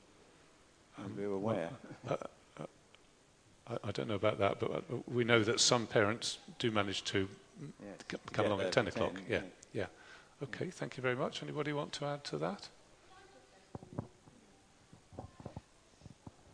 [0.97, 1.69] Um, we're aware.
[2.09, 7.05] I, I don't know about that, but uh, we know that some parents do manage
[7.05, 7.29] to
[7.61, 8.17] Yeah.
[8.33, 9.12] come along at 10 o'clock.
[9.15, 9.41] 10, Yeah,
[9.75, 9.87] yeah.
[10.42, 11.42] Okay, thank you very much.
[11.42, 12.68] Anybody want to add to that?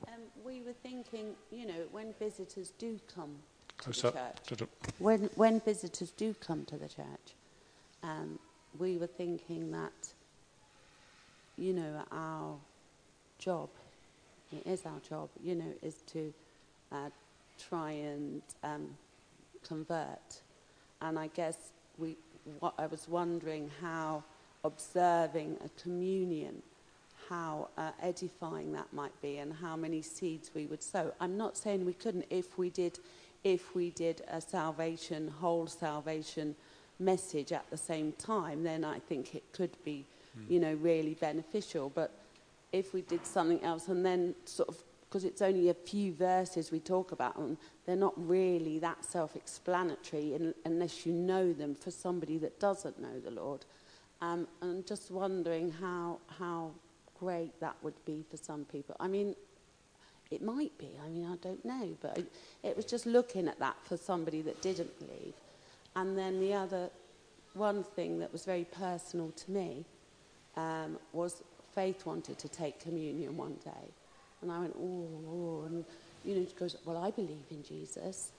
[0.07, 3.37] Um, we were thinking, you know, when visitors do come
[3.79, 4.46] to Close the up.
[4.46, 7.35] church, when, when visitors do come to the church,
[8.03, 8.38] um,
[8.79, 10.12] we were thinking that,
[11.57, 12.57] you know, our
[13.38, 13.70] job,
[14.53, 16.35] it is our job, you know, is to
[16.92, 17.09] uh,
[17.59, 18.87] try and um,
[19.66, 20.42] convert.
[21.01, 21.57] And I guess
[21.96, 22.16] we,
[22.79, 24.25] I was wondering how
[24.65, 26.63] observing a communion,
[27.29, 31.13] how uh, edifying that might be and how many seeds we would sow.
[31.21, 32.99] I'm not saying we couldn't if we did,
[33.45, 36.55] if we did a salvation, whole salvation
[36.99, 40.05] message at the same time, then I think it could be,
[40.49, 41.91] you know, really beneficial.
[41.95, 42.11] But
[42.73, 44.77] if we did something else and then sort of,
[45.09, 49.37] because it's only a few verses we talk about, and they're not really that self
[49.37, 53.64] explanatory unless you know them for somebody that doesn't know the Lord.
[54.21, 56.73] Um, and I'm just wondering how, how
[57.18, 58.97] great that would be for some people.
[59.01, 59.35] I mean,
[60.31, 63.59] it might be, I mean, I don't know, but it, it was just looking at
[63.61, 65.35] that for somebody that didn't believe.
[65.97, 66.90] And then the other,
[67.55, 69.85] one thing that was very personal to me
[70.57, 71.42] um, was
[71.75, 73.92] Faith wanted to take communion one day.
[74.42, 75.85] And I went, oh, oh, and,
[76.24, 78.31] you know, she goes, well, I believe in Jesus,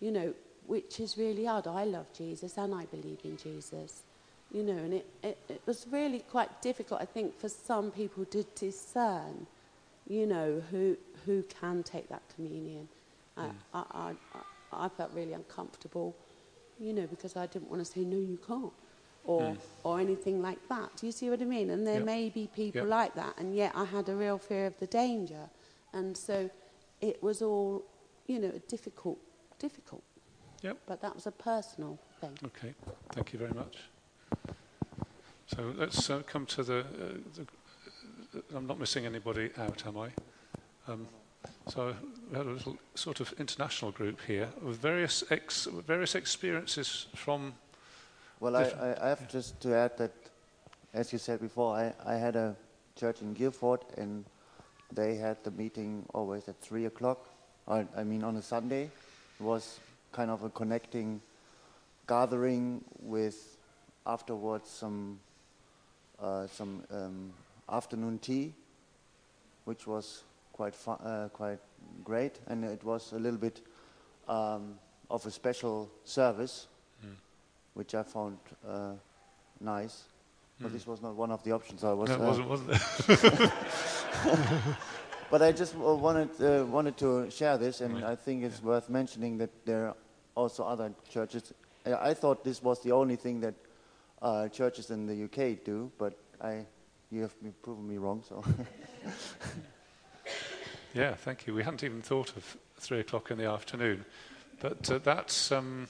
[0.00, 0.34] you know,
[0.66, 1.66] which is really odd.
[1.66, 4.02] I love Jesus and I believe in Jesus,
[4.52, 8.24] you know, and it, it, it was really quite difficult, I think, for some people
[8.26, 9.46] to discern,
[10.08, 12.88] you know, who, who can take that communion.
[13.36, 13.52] I, mm.
[13.74, 16.14] I, I, I, I felt really uncomfortable,
[16.78, 18.72] you know, because I didn't want to say, no, you can't.
[19.28, 20.96] Or, or anything like that.
[20.96, 21.68] Do you see what I mean?
[21.68, 22.04] And there Yep.
[22.06, 22.98] may be people Yep.
[22.98, 25.50] like that, and yet I had a real fear of the danger.
[25.92, 26.48] And so
[27.02, 27.84] it was all,
[28.26, 29.18] you know, difficult,
[29.58, 30.02] difficult.
[30.62, 30.78] Yep.
[30.86, 32.38] But that was a personal thing.
[32.42, 32.74] Okay,
[33.12, 33.76] thank you very much.
[35.46, 36.84] So let's uh, come to the, uh,
[37.34, 37.46] the.
[38.56, 40.10] I'm not missing anybody out, am I?
[40.90, 41.06] Um,
[41.68, 41.94] so
[42.30, 47.52] we had a little sort of international group here with various ex, various experiences from.
[48.40, 50.12] Well, I, I, I have just to add that,
[50.94, 52.54] as you said before, I, I had a
[52.94, 54.24] church in Guildford and
[54.92, 57.26] they had the meeting always at 3 o'clock.
[57.66, 58.84] I, I mean, on a Sunday.
[59.40, 59.80] It was
[60.12, 61.20] kind of a connecting
[62.06, 63.56] gathering with
[64.06, 65.18] afterwards some,
[66.22, 67.32] uh, some um,
[67.68, 68.54] afternoon tea,
[69.64, 70.22] which was
[70.52, 71.58] quite, uh, quite
[72.04, 72.38] great.
[72.46, 73.62] And it was a little bit
[74.28, 74.78] um,
[75.10, 76.68] of a special service
[77.78, 78.38] which I found
[78.68, 78.94] uh,
[79.60, 80.02] nice.
[80.60, 81.84] But this was not one of the options.
[81.84, 82.08] I was.
[82.08, 83.52] No, it uh, wasn't, wasn't it?
[85.30, 88.90] but I just uh, wanted uh, wanted to share this, and I think it's worth
[88.90, 89.96] mentioning that there are
[90.34, 91.52] also other churches.
[91.86, 93.54] I, I thought this was the only thing that
[94.20, 96.66] uh, churches in the UK do, but I
[97.12, 98.24] you have proven me wrong.
[98.28, 98.42] So
[100.94, 101.54] Yeah, thank you.
[101.54, 104.04] We hadn't even thought of three o'clock in the afternoon,
[104.60, 105.86] but uh, that's um,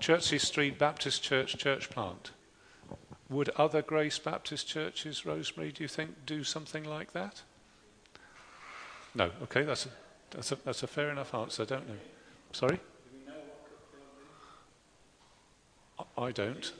[0.00, 2.30] Chertsey Street Baptist Church church plant.
[3.28, 7.42] Would other Grace Baptist churches, Rosemary, do you think, do something like that?
[9.14, 9.30] No.
[9.42, 9.88] Okay, that's a,
[10.30, 11.64] that's a, that's a fair enough answer.
[11.64, 11.96] Don't know.
[12.52, 12.78] Sorry.
[16.18, 16.72] I- don't.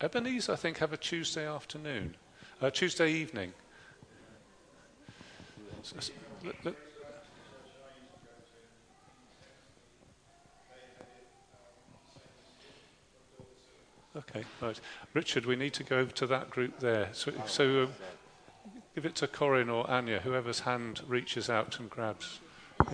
[0.00, 2.16] Ebenezer, I think, have a Tuesday afternoon,
[2.60, 3.52] uh, Tuesday evening.
[5.82, 6.10] S- s-
[6.64, 6.74] let-
[14.16, 14.80] Okay, right.
[15.14, 17.08] Richard, we need to go to that group there.
[17.12, 17.92] So, so um,
[18.94, 22.40] give it to Corinne or Anya, whoever's hand reaches out and grabs.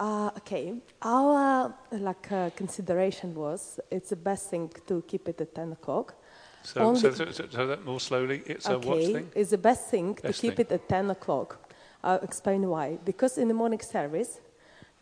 [0.00, 5.54] Uh, okay, our like uh, consideration was it's the best thing to keep it at
[5.54, 6.14] 10 o'clock.
[6.62, 8.42] So, so, so, so, that more slowly.
[8.46, 9.30] It's a what thing?
[9.34, 10.66] it's the best thing to keep thing.
[10.70, 11.74] it at 10 o'clock.
[12.02, 12.98] I'll explain why.
[13.04, 14.40] Because in the morning service,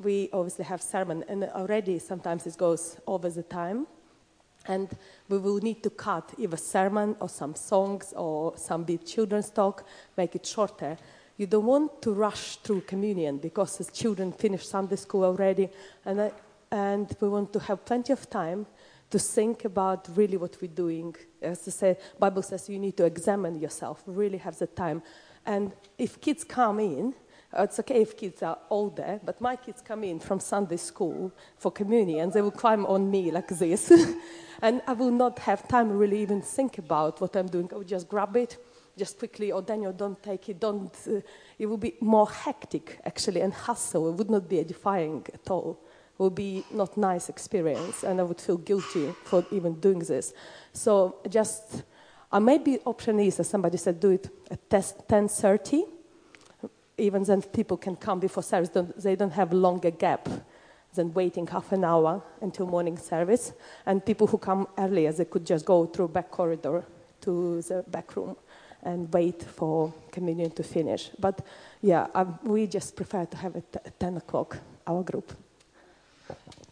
[0.01, 3.87] we obviously have sermon, and already sometimes it goes over the time,
[4.69, 4.91] and
[5.29, 9.85] we will need to cut either sermon or some songs or some big children's talk,
[10.17, 10.97] make it shorter.
[11.39, 15.71] You don't want to rush through communion because the children finish Sunday school already,
[16.05, 16.33] and, I,
[16.71, 18.67] and we want to have plenty of time
[19.11, 21.17] to think about really what we're doing.
[21.41, 25.03] As I say, Bible says you need to examine yourself, really have the time.
[25.47, 27.15] And if kids come in,
[27.57, 31.73] it's okay if kids are older, but my kids come in from Sunday school for
[31.73, 33.91] communion, they will climb on me like this.
[34.63, 37.69] and I will not have time really even think about what I'm doing.
[37.73, 38.59] I will just grab it,
[38.99, 40.95] just quickly, or Daniel, don't take it, don't.
[41.07, 41.21] Uh,
[41.59, 44.11] it will be more hectic, actually, and hustle.
[44.11, 45.81] It would not be edifying at all.
[46.19, 50.35] It would be not nice experience, and I would feel guilty for even doing this.
[50.75, 51.83] So just,
[52.31, 55.98] uh, maybe option is, as somebody said, do it at 10.30,
[56.99, 58.69] even then people can come before service.
[58.69, 60.29] Don't, they don't have longer gap
[60.95, 63.53] than waiting half an hour until morning service.
[63.87, 66.85] And people who come earlier, they could just go through back corridor
[67.23, 68.37] to the back room
[68.83, 71.11] and wait for communion to finish.
[71.19, 71.45] But
[71.83, 72.07] yeah,
[72.43, 75.33] we just prefer to have it at 10 o'clock, our group.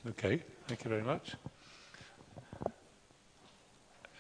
[0.09, 1.35] Okay, thank you very much.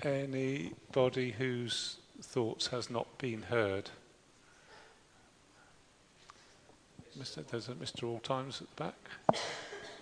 [0.02, 3.90] Anybody whose thoughts has not been heard?
[7.18, 7.46] Mr.
[7.46, 8.08] There's a Mr.
[8.08, 8.94] All Times at the back.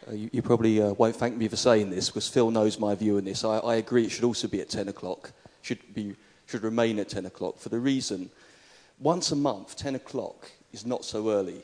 [0.07, 2.95] Uh, you, you probably uh, won't thank me for saying this because Phil knows my
[2.95, 3.45] view on this.
[3.45, 6.15] I, I agree it should also be at 10 o'clock, should, be,
[6.47, 8.31] should remain at 10 o'clock for the reason
[9.01, 11.61] once a month, 10 o'clock is not so early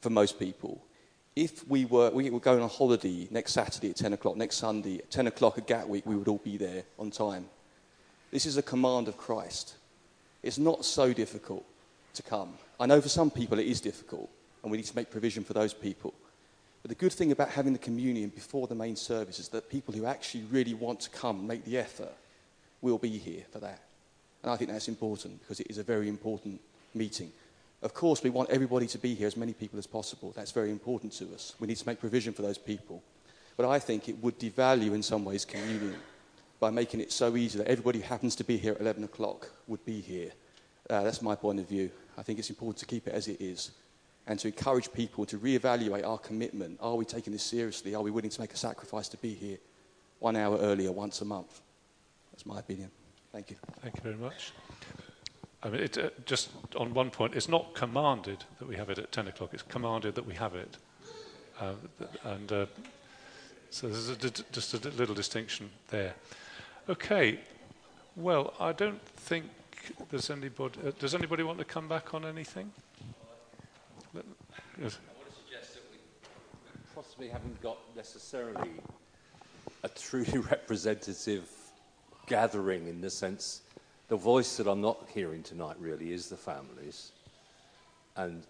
[0.00, 0.82] for most people.
[1.36, 4.98] If we were, we were going on holiday next Saturday at 10 o'clock, next Sunday
[4.98, 7.46] at 10 o'clock at Gatwick, we would all be there on time.
[8.30, 9.74] This is a command of Christ.
[10.42, 11.64] It's not so difficult
[12.14, 12.54] to come.
[12.78, 14.30] I know for some people it is difficult,
[14.64, 16.14] and we need to make provision for those people.
[16.82, 19.94] But the good thing about having the communion before the main service is that people
[19.94, 22.12] who actually really want to come, make the effort,
[22.80, 23.80] will be here for that.
[24.42, 26.60] And I think that's important because it is a very important
[26.94, 27.30] meeting.
[27.82, 30.32] Of course, we want everybody to be here, as many people as possible.
[30.34, 31.54] That's very important to us.
[31.60, 33.02] We need to make provision for those people.
[33.58, 35.96] But I think it would devalue, in some ways, communion
[36.58, 39.50] by making it so easy that everybody who happens to be here at 11 o'clock
[39.66, 40.32] would be here.
[40.88, 41.90] Uh, that's my point of view.
[42.16, 43.70] I think it's important to keep it as it is
[44.26, 46.78] and to encourage people to reevaluate our commitment.
[46.80, 47.94] Are we taking this seriously?
[47.94, 49.58] Are we willing to make a sacrifice to be here
[50.18, 51.60] one hour earlier once a month?
[52.32, 52.90] That's my opinion.
[53.32, 53.56] Thank you.
[53.82, 54.52] Thank you very much.
[55.62, 58.98] I mean, it, uh, just on one point, it's not commanded that we have it
[58.98, 60.76] at 10 o'clock, it's commanded that we have it.
[61.60, 61.72] Uh,
[62.24, 62.66] and uh,
[63.70, 64.16] so there's a,
[64.52, 66.14] just a little distinction there.
[66.88, 67.40] Okay,
[68.16, 69.46] well, I don't think
[70.10, 70.78] there's anybody.
[70.86, 72.70] Uh, does anybody want to come back on anything?
[74.80, 74.98] Yes.
[75.08, 75.98] I want to suggest that we
[76.94, 78.70] possibly haven't got necessarily
[79.82, 81.48] a truly representative
[82.26, 83.62] gathering in the sense
[84.08, 87.12] the voice that I'm not hearing tonight really is the families.
[88.16, 88.42] And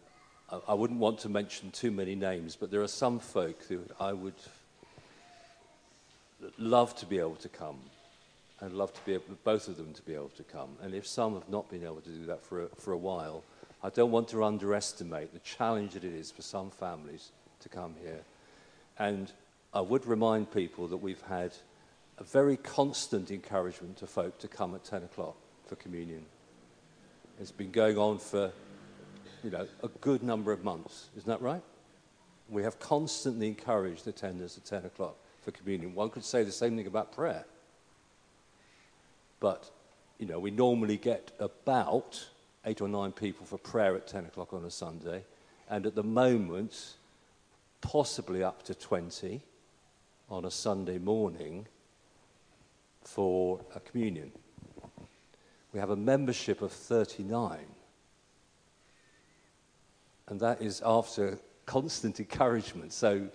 [0.50, 3.80] I, I wouldn't want to mention too many names, but there are some folk who
[4.00, 4.34] I would
[6.58, 7.78] love to be able to come.
[8.60, 10.70] I'd love to be able, both of them to be able to come.
[10.82, 13.42] And if some have not been able to do that for a, for a while,
[13.84, 17.94] I don't want to underestimate the challenge that it is for some families to come
[18.02, 18.22] here.
[18.98, 19.30] And
[19.74, 21.52] I would remind people that we've had
[22.16, 26.24] a very constant encouragement to folk to come at 10 o'clock for communion.
[27.38, 28.52] It's been going on for,
[29.42, 31.10] you know, a good number of months.
[31.18, 31.62] Isn't that right?
[32.48, 35.94] We have constantly encouraged attendance at 10 o'clock for communion.
[35.94, 37.44] One could say the same thing about prayer.
[39.40, 39.70] But,
[40.18, 42.28] you know, we normally get about
[42.66, 45.22] eight or nine people for prayer at 10 o'clock on a Sunday.
[45.68, 46.94] And at the moment,
[47.80, 49.40] possibly up to 20
[50.30, 51.66] on a Sunday morning
[53.02, 54.32] for a communion.
[55.72, 57.58] We have a membership of 39.
[60.28, 62.92] And that is after constant encouragement.
[62.92, 63.28] So,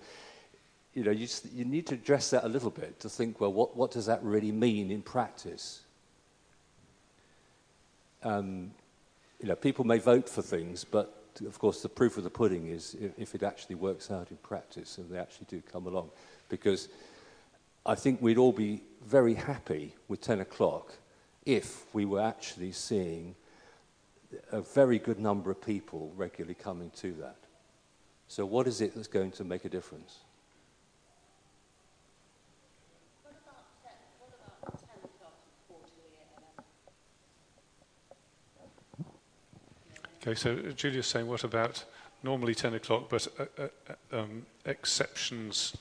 [0.94, 3.76] you know, you, you need to address that a little bit to think, well, what,
[3.76, 5.82] what does that really mean in practice?
[8.22, 8.72] Um,
[9.40, 11.16] you know, people may vote for things, but
[11.46, 14.36] of course, the proof of the pudding is if, if it actually works out in
[14.38, 16.10] practice and they actually do come along.
[16.48, 16.88] Because
[17.86, 20.94] I think we'd all be very happy with 10 o'clock
[21.46, 23.34] if we were actually seeing
[24.52, 27.36] a very good number of people regularly coming to that.
[28.28, 30.18] So, what is it that's going to make a difference?
[40.22, 41.84] Okay, so Julia's saying, what about
[42.22, 45.76] normally 10 o'clock, but uh, uh, uh um, exceptions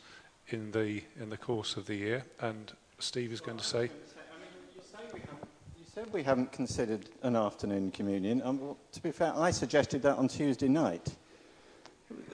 [0.48, 2.24] in the, in the course of the year.
[2.40, 3.90] And Steve is going to say.
[5.04, 8.42] You said we haven't considered an afternoon communion.
[8.46, 11.10] Um, well, to be fair, I suggested that on Tuesday night.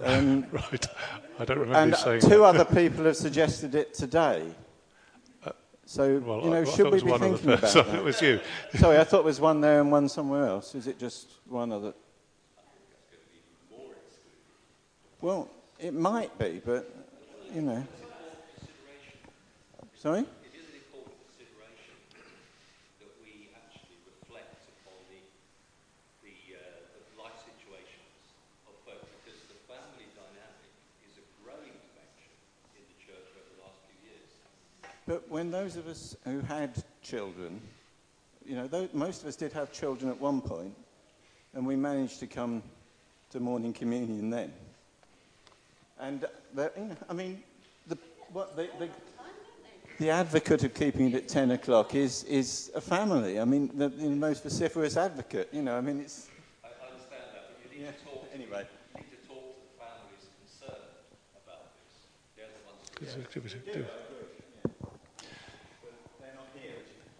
[0.03, 0.88] Um, right.
[1.39, 2.43] I don't remember and saying two that.
[2.43, 4.53] other people have suggested it today.
[5.88, 7.96] So, well, you know, I, I should we be thinking about that?
[7.96, 8.40] it was you.
[8.76, 10.74] Sorry, I thought there was one there and one somewhere else.
[10.74, 11.94] Is it just one other?
[15.22, 16.94] Well, it might be, but,
[17.54, 17.86] you know.
[19.98, 20.22] Sorry?
[20.22, 21.98] It is an important consideration
[23.02, 25.22] that we actually reflect upon the,
[26.22, 26.62] the, uh,
[26.94, 28.14] the life situations
[28.70, 30.70] of both, because the family dynamic
[31.10, 32.30] is a growing dimension
[32.78, 34.30] in the church over the last few years.
[35.10, 36.70] But when those of us who had
[37.01, 37.59] children,
[38.45, 40.76] you know, those, most of us did have children at one point,
[41.55, 42.61] and we managed to come
[43.32, 44.53] to morning communion then.
[45.99, 47.41] And, the, you know, I mean,
[47.88, 47.97] the,
[48.32, 48.89] what, the, the,
[49.97, 53.39] the advocate of keeping it at 10 o'clock is, is a family.
[53.39, 56.28] I mean, the, the most vociferous advocate, you know, I mean, it's...
[56.63, 57.91] I understand that, but you need yeah.
[57.91, 58.68] to talk anyway.
[58.93, 60.86] You need to talk to the families concerned
[61.43, 63.16] about this.
[63.34, 63.80] They're the ones who...
[63.80, 64.05] Yeah.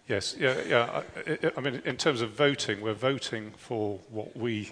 [0.08, 1.02] Yes, yeah, yeah.
[1.26, 4.70] I, I- mean, in terms of voting, we're voting for what we,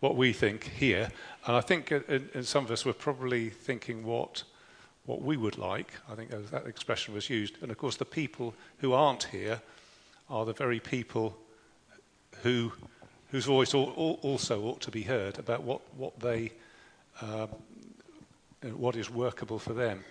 [0.00, 1.10] what we think here,
[1.46, 4.42] and I think in, in some of us we're probably thinking what,
[5.06, 5.92] what we would like.
[6.10, 9.60] I think that expression was used, and of course the people who aren't here
[10.28, 11.36] are the very people
[12.42, 12.72] who,
[13.30, 16.52] whose voice al- al- also ought to be heard about what, what they,
[17.22, 17.46] uh,
[18.74, 20.04] what is workable for them.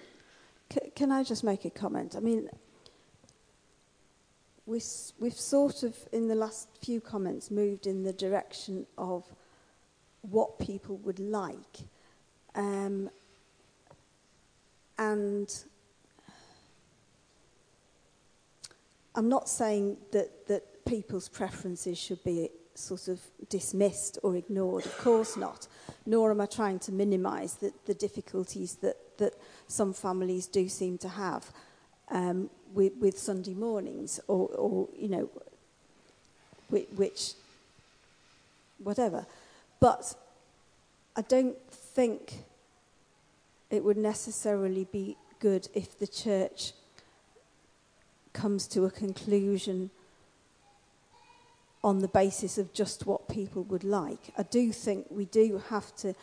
[0.95, 2.15] Can I just make a comment?
[2.15, 2.49] I mean,
[4.71, 4.81] we
[5.19, 9.25] we've sort of, in the last few comments, moved in the direction of
[10.21, 11.79] what people would like.
[12.55, 13.09] Um,
[14.97, 15.53] and
[19.13, 23.19] I'm not saying that, that people's preferences should be sort of
[23.49, 25.67] dismissed or ignored, of course not.
[26.05, 29.33] Nor am I trying to minimise the, the difficulties that, that
[29.67, 31.51] some families do seem to have
[32.11, 35.29] um, with, with Sunday mornings or, or you know,
[36.69, 37.33] which, which,
[38.83, 39.25] whatever.
[39.79, 40.13] But
[41.15, 42.43] I don't think
[43.69, 46.73] it would necessarily be good if the church
[48.33, 49.89] comes to a conclusion
[51.83, 54.31] on the basis of just what people would like.
[54.37, 56.13] I do think we do have to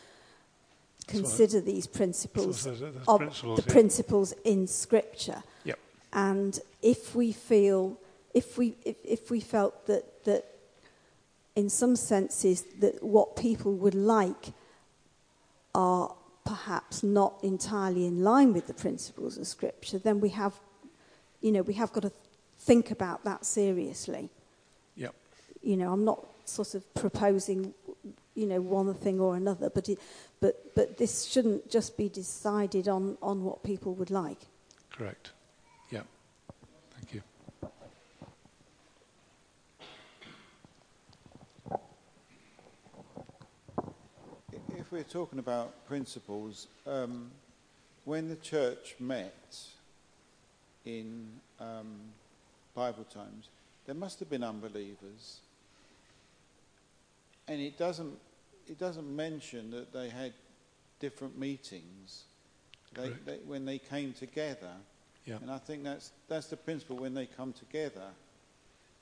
[1.08, 3.72] Uh, consider these principles, So there's- there's of principles, the yeah.
[3.72, 5.42] principles in Scripture.
[5.64, 5.78] Yep.
[6.12, 7.96] And if we feel,
[8.34, 10.44] if we, if, if we felt that, that
[11.54, 14.52] in some senses that what people would like
[15.74, 20.54] are perhaps not entirely in line with the principles of Scripture, then we have,
[21.40, 22.12] you know, we have got to
[22.58, 24.30] think about that seriously.
[24.96, 25.14] Yep.
[25.62, 27.74] You know, I'm not sort of proposing,
[28.34, 29.98] you know, one thing or another, but it,
[30.40, 34.38] but but this shouldn't just be decided on on what people would like.
[34.90, 35.32] Correct.
[35.90, 36.02] Yeah.
[36.94, 37.22] Thank you.
[44.76, 47.30] If we're talking about principles, um,
[48.04, 49.58] when the church met
[50.84, 51.28] in
[51.60, 52.00] um,
[52.74, 53.48] Bible times,
[53.84, 55.40] there must have been unbelievers,
[57.48, 58.18] and it doesn't
[58.66, 60.32] it doesn't mention that they had
[61.00, 62.24] different meetings.
[62.94, 64.72] They, they, when they came together,
[65.24, 65.36] Yeah.
[65.40, 68.08] and I think that's that's the principle when they come together.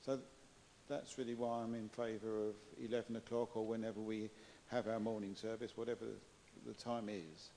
[0.05, 0.19] So
[0.89, 4.29] that's really why I'm in favour of 11 o'clock or whenever we
[4.67, 6.05] have our morning service, whatever
[6.65, 7.49] the time is,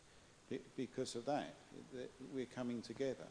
[0.49, 1.55] be- because of that,
[1.93, 3.27] that we're coming together.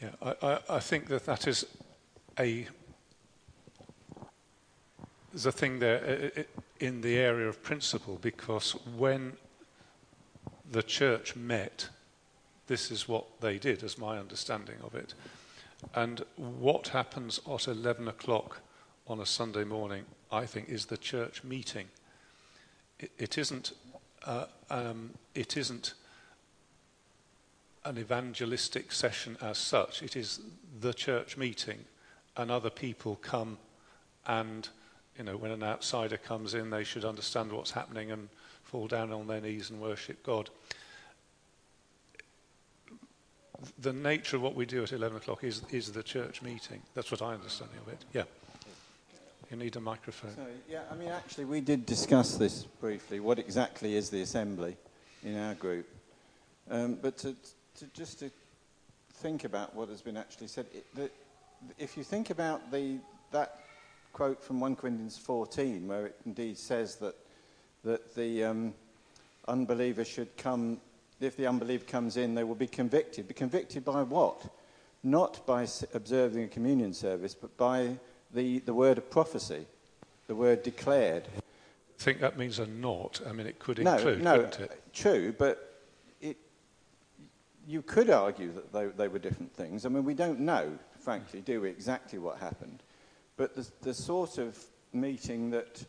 [0.00, 1.64] Yeah, I, I, I think that that is
[2.38, 2.66] a
[5.32, 6.44] there's a thing there uh, uh,
[6.80, 9.32] in the area of principle because when
[10.70, 11.88] the church met,
[12.66, 15.14] this is what they did, as my understanding of it.
[15.94, 18.60] And what happens at 11 o'clock
[19.06, 21.88] on a Sunday morning, I think, is the church meeting.
[22.98, 23.72] It, it isn't.
[24.24, 25.94] Uh, um, it isn't
[27.84, 30.02] an evangelistic session as such.
[30.02, 30.40] It is
[30.80, 31.84] the church meeting,
[32.36, 33.58] and other people come
[34.26, 34.68] and,
[35.18, 38.28] you know, when an outsider comes in, they should understand what's happening and
[38.62, 40.48] fall down on their knees and worship God.
[43.78, 46.82] The nature of what we do at 11 o'clock is, is the church meeting.
[46.94, 48.04] That's what I understand of it.
[48.12, 48.24] Yeah.
[49.50, 50.34] You need a microphone.
[50.34, 53.20] So, yeah, I mean, actually, we did discuss this briefly.
[53.20, 54.76] What exactly is the assembly
[55.22, 55.86] in our group?
[56.70, 57.36] Um, but to,
[57.76, 58.30] to just to
[59.16, 61.10] think about what has been actually said, it, the,
[61.78, 62.96] if you think about the,
[63.30, 63.60] that
[64.12, 67.14] quote from 1 Corinthians 14, where it indeed says that,
[67.84, 68.74] that the um,
[69.48, 70.80] unbeliever should come,
[71.20, 73.28] if the unbeliever comes in, they will be convicted.
[73.28, 74.42] Be convicted by what?
[75.02, 77.96] Not by observing a communion service, but by
[78.32, 79.66] the, the word of prophecy,
[80.26, 81.24] the word declared.
[81.36, 83.20] I think that means a not.
[83.26, 84.82] I mean, it could No, include, no, couldn't it?
[84.92, 85.80] true, but
[86.20, 86.36] it,
[87.66, 89.86] you could argue that they, they were different things.
[89.86, 92.81] I mean, we don't know, frankly, do we, exactly what happened.
[93.36, 94.58] But the, the sort of
[94.92, 95.84] meeting that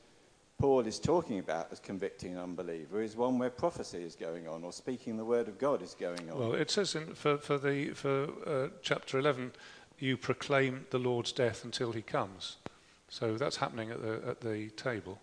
[0.58, 4.64] Paul is talking about as convicting an unbeliever is one where prophecy is going on
[4.64, 6.40] or speaking the word of God is going on.
[6.40, 9.52] Well, it says in, for, for, the, for uh, chapter 11,
[10.00, 12.58] you proclaim the Lord's death until he comes.
[13.10, 15.20] So that's happening at the, at the table.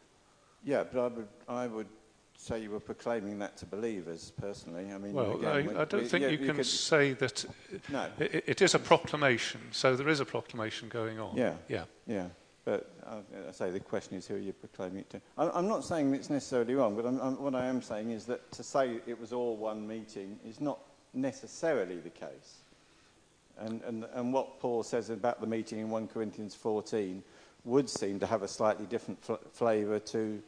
[0.65, 1.89] yeah, but I would, I would
[2.41, 4.91] say you were proclaiming that to believers, personally.
[4.93, 7.13] I mean, Well, again, when- I, I don't we- think yeah, you can could- say
[7.15, 7.45] that
[7.91, 8.09] No.
[8.19, 9.61] it, it is a proclamation.
[9.73, 11.37] So there is a proclamation going on.
[11.37, 11.55] Yeah.
[11.69, 11.85] Yeah.
[12.07, 12.29] Yeah.
[12.65, 13.17] But uh,
[13.49, 15.21] I say the question is who are you're proclaiming it to.
[15.37, 18.25] I, I'm not saying it's necessarily wrong, but I'm, I'm, what I am saying is
[18.27, 20.79] that to say it was all one meeting is not
[21.13, 22.61] necessarily the case.
[23.59, 27.23] And, and, and what Paul says about the meeting in 1 Corinthians 14
[27.65, 30.43] would seem to have a slightly different fl- flavour to,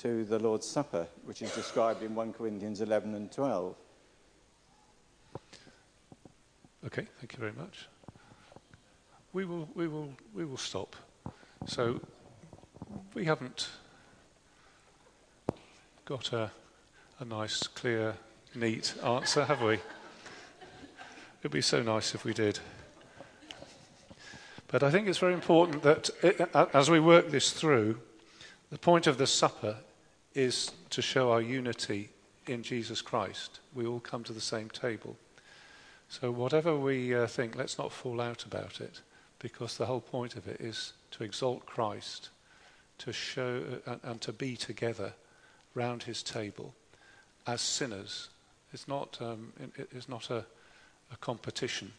[0.00, 3.76] to the Lord's Supper, which is described in 1 Corinthians 11 and 12.
[6.86, 7.86] Okay, thank you very much.
[9.34, 10.96] We will, we will, we will stop.
[11.66, 12.00] So
[13.12, 13.68] we haven't
[16.06, 16.50] got a,
[17.18, 18.14] a nice, clear,
[18.54, 19.80] neat answer, have we?
[21.40, 22.58] It'd be so nice if we did.
[24.68, 26.40] But I think it's very important that it,
[26.72, 28.00] as we work this through,
[28.70, 29.76] the point of the supper
[30.34, 32.10] is to show our unity
[32.46, 33.60] in Jesus Christ.
[33.74, 35.16] We all come to the same table.
[36.08, 39.00] So, whatever we uh, think, let's not fall out about it,
[39.38, 42.30] because the whole point of it is to exalt Christ,
[42.98, 45.12] to show uh, and to be together
[45.74, 46.74] round his table
[47.46, 48.28] as sinners.
[48.72, 50.44] It's not, um, it, it's not a,
[51.12, 51.92] a competition,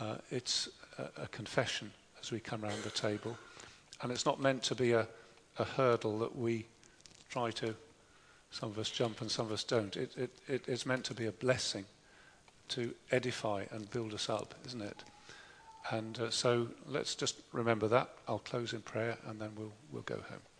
[0.00, 1.90] uh, it's a, a, confession
[2.20, 3.36] as we come round the table.
[4.00, 5.06] And it's not meant to be a,
[5.58, 6.66] a hurdle that we
[7.32, 7.74] try to,
[8.50, 9.96] some of us jump and some of us don't.
[9.96, 11.86] It, it, it, it's meant to be a blessing
[12.68, 15.02] to edify and build us up, isn't it?
[15.90, 18.10] And uh, so let's just remember that.
[18.28, 20.51] I'll close in prayer and then we'll, we'll go home.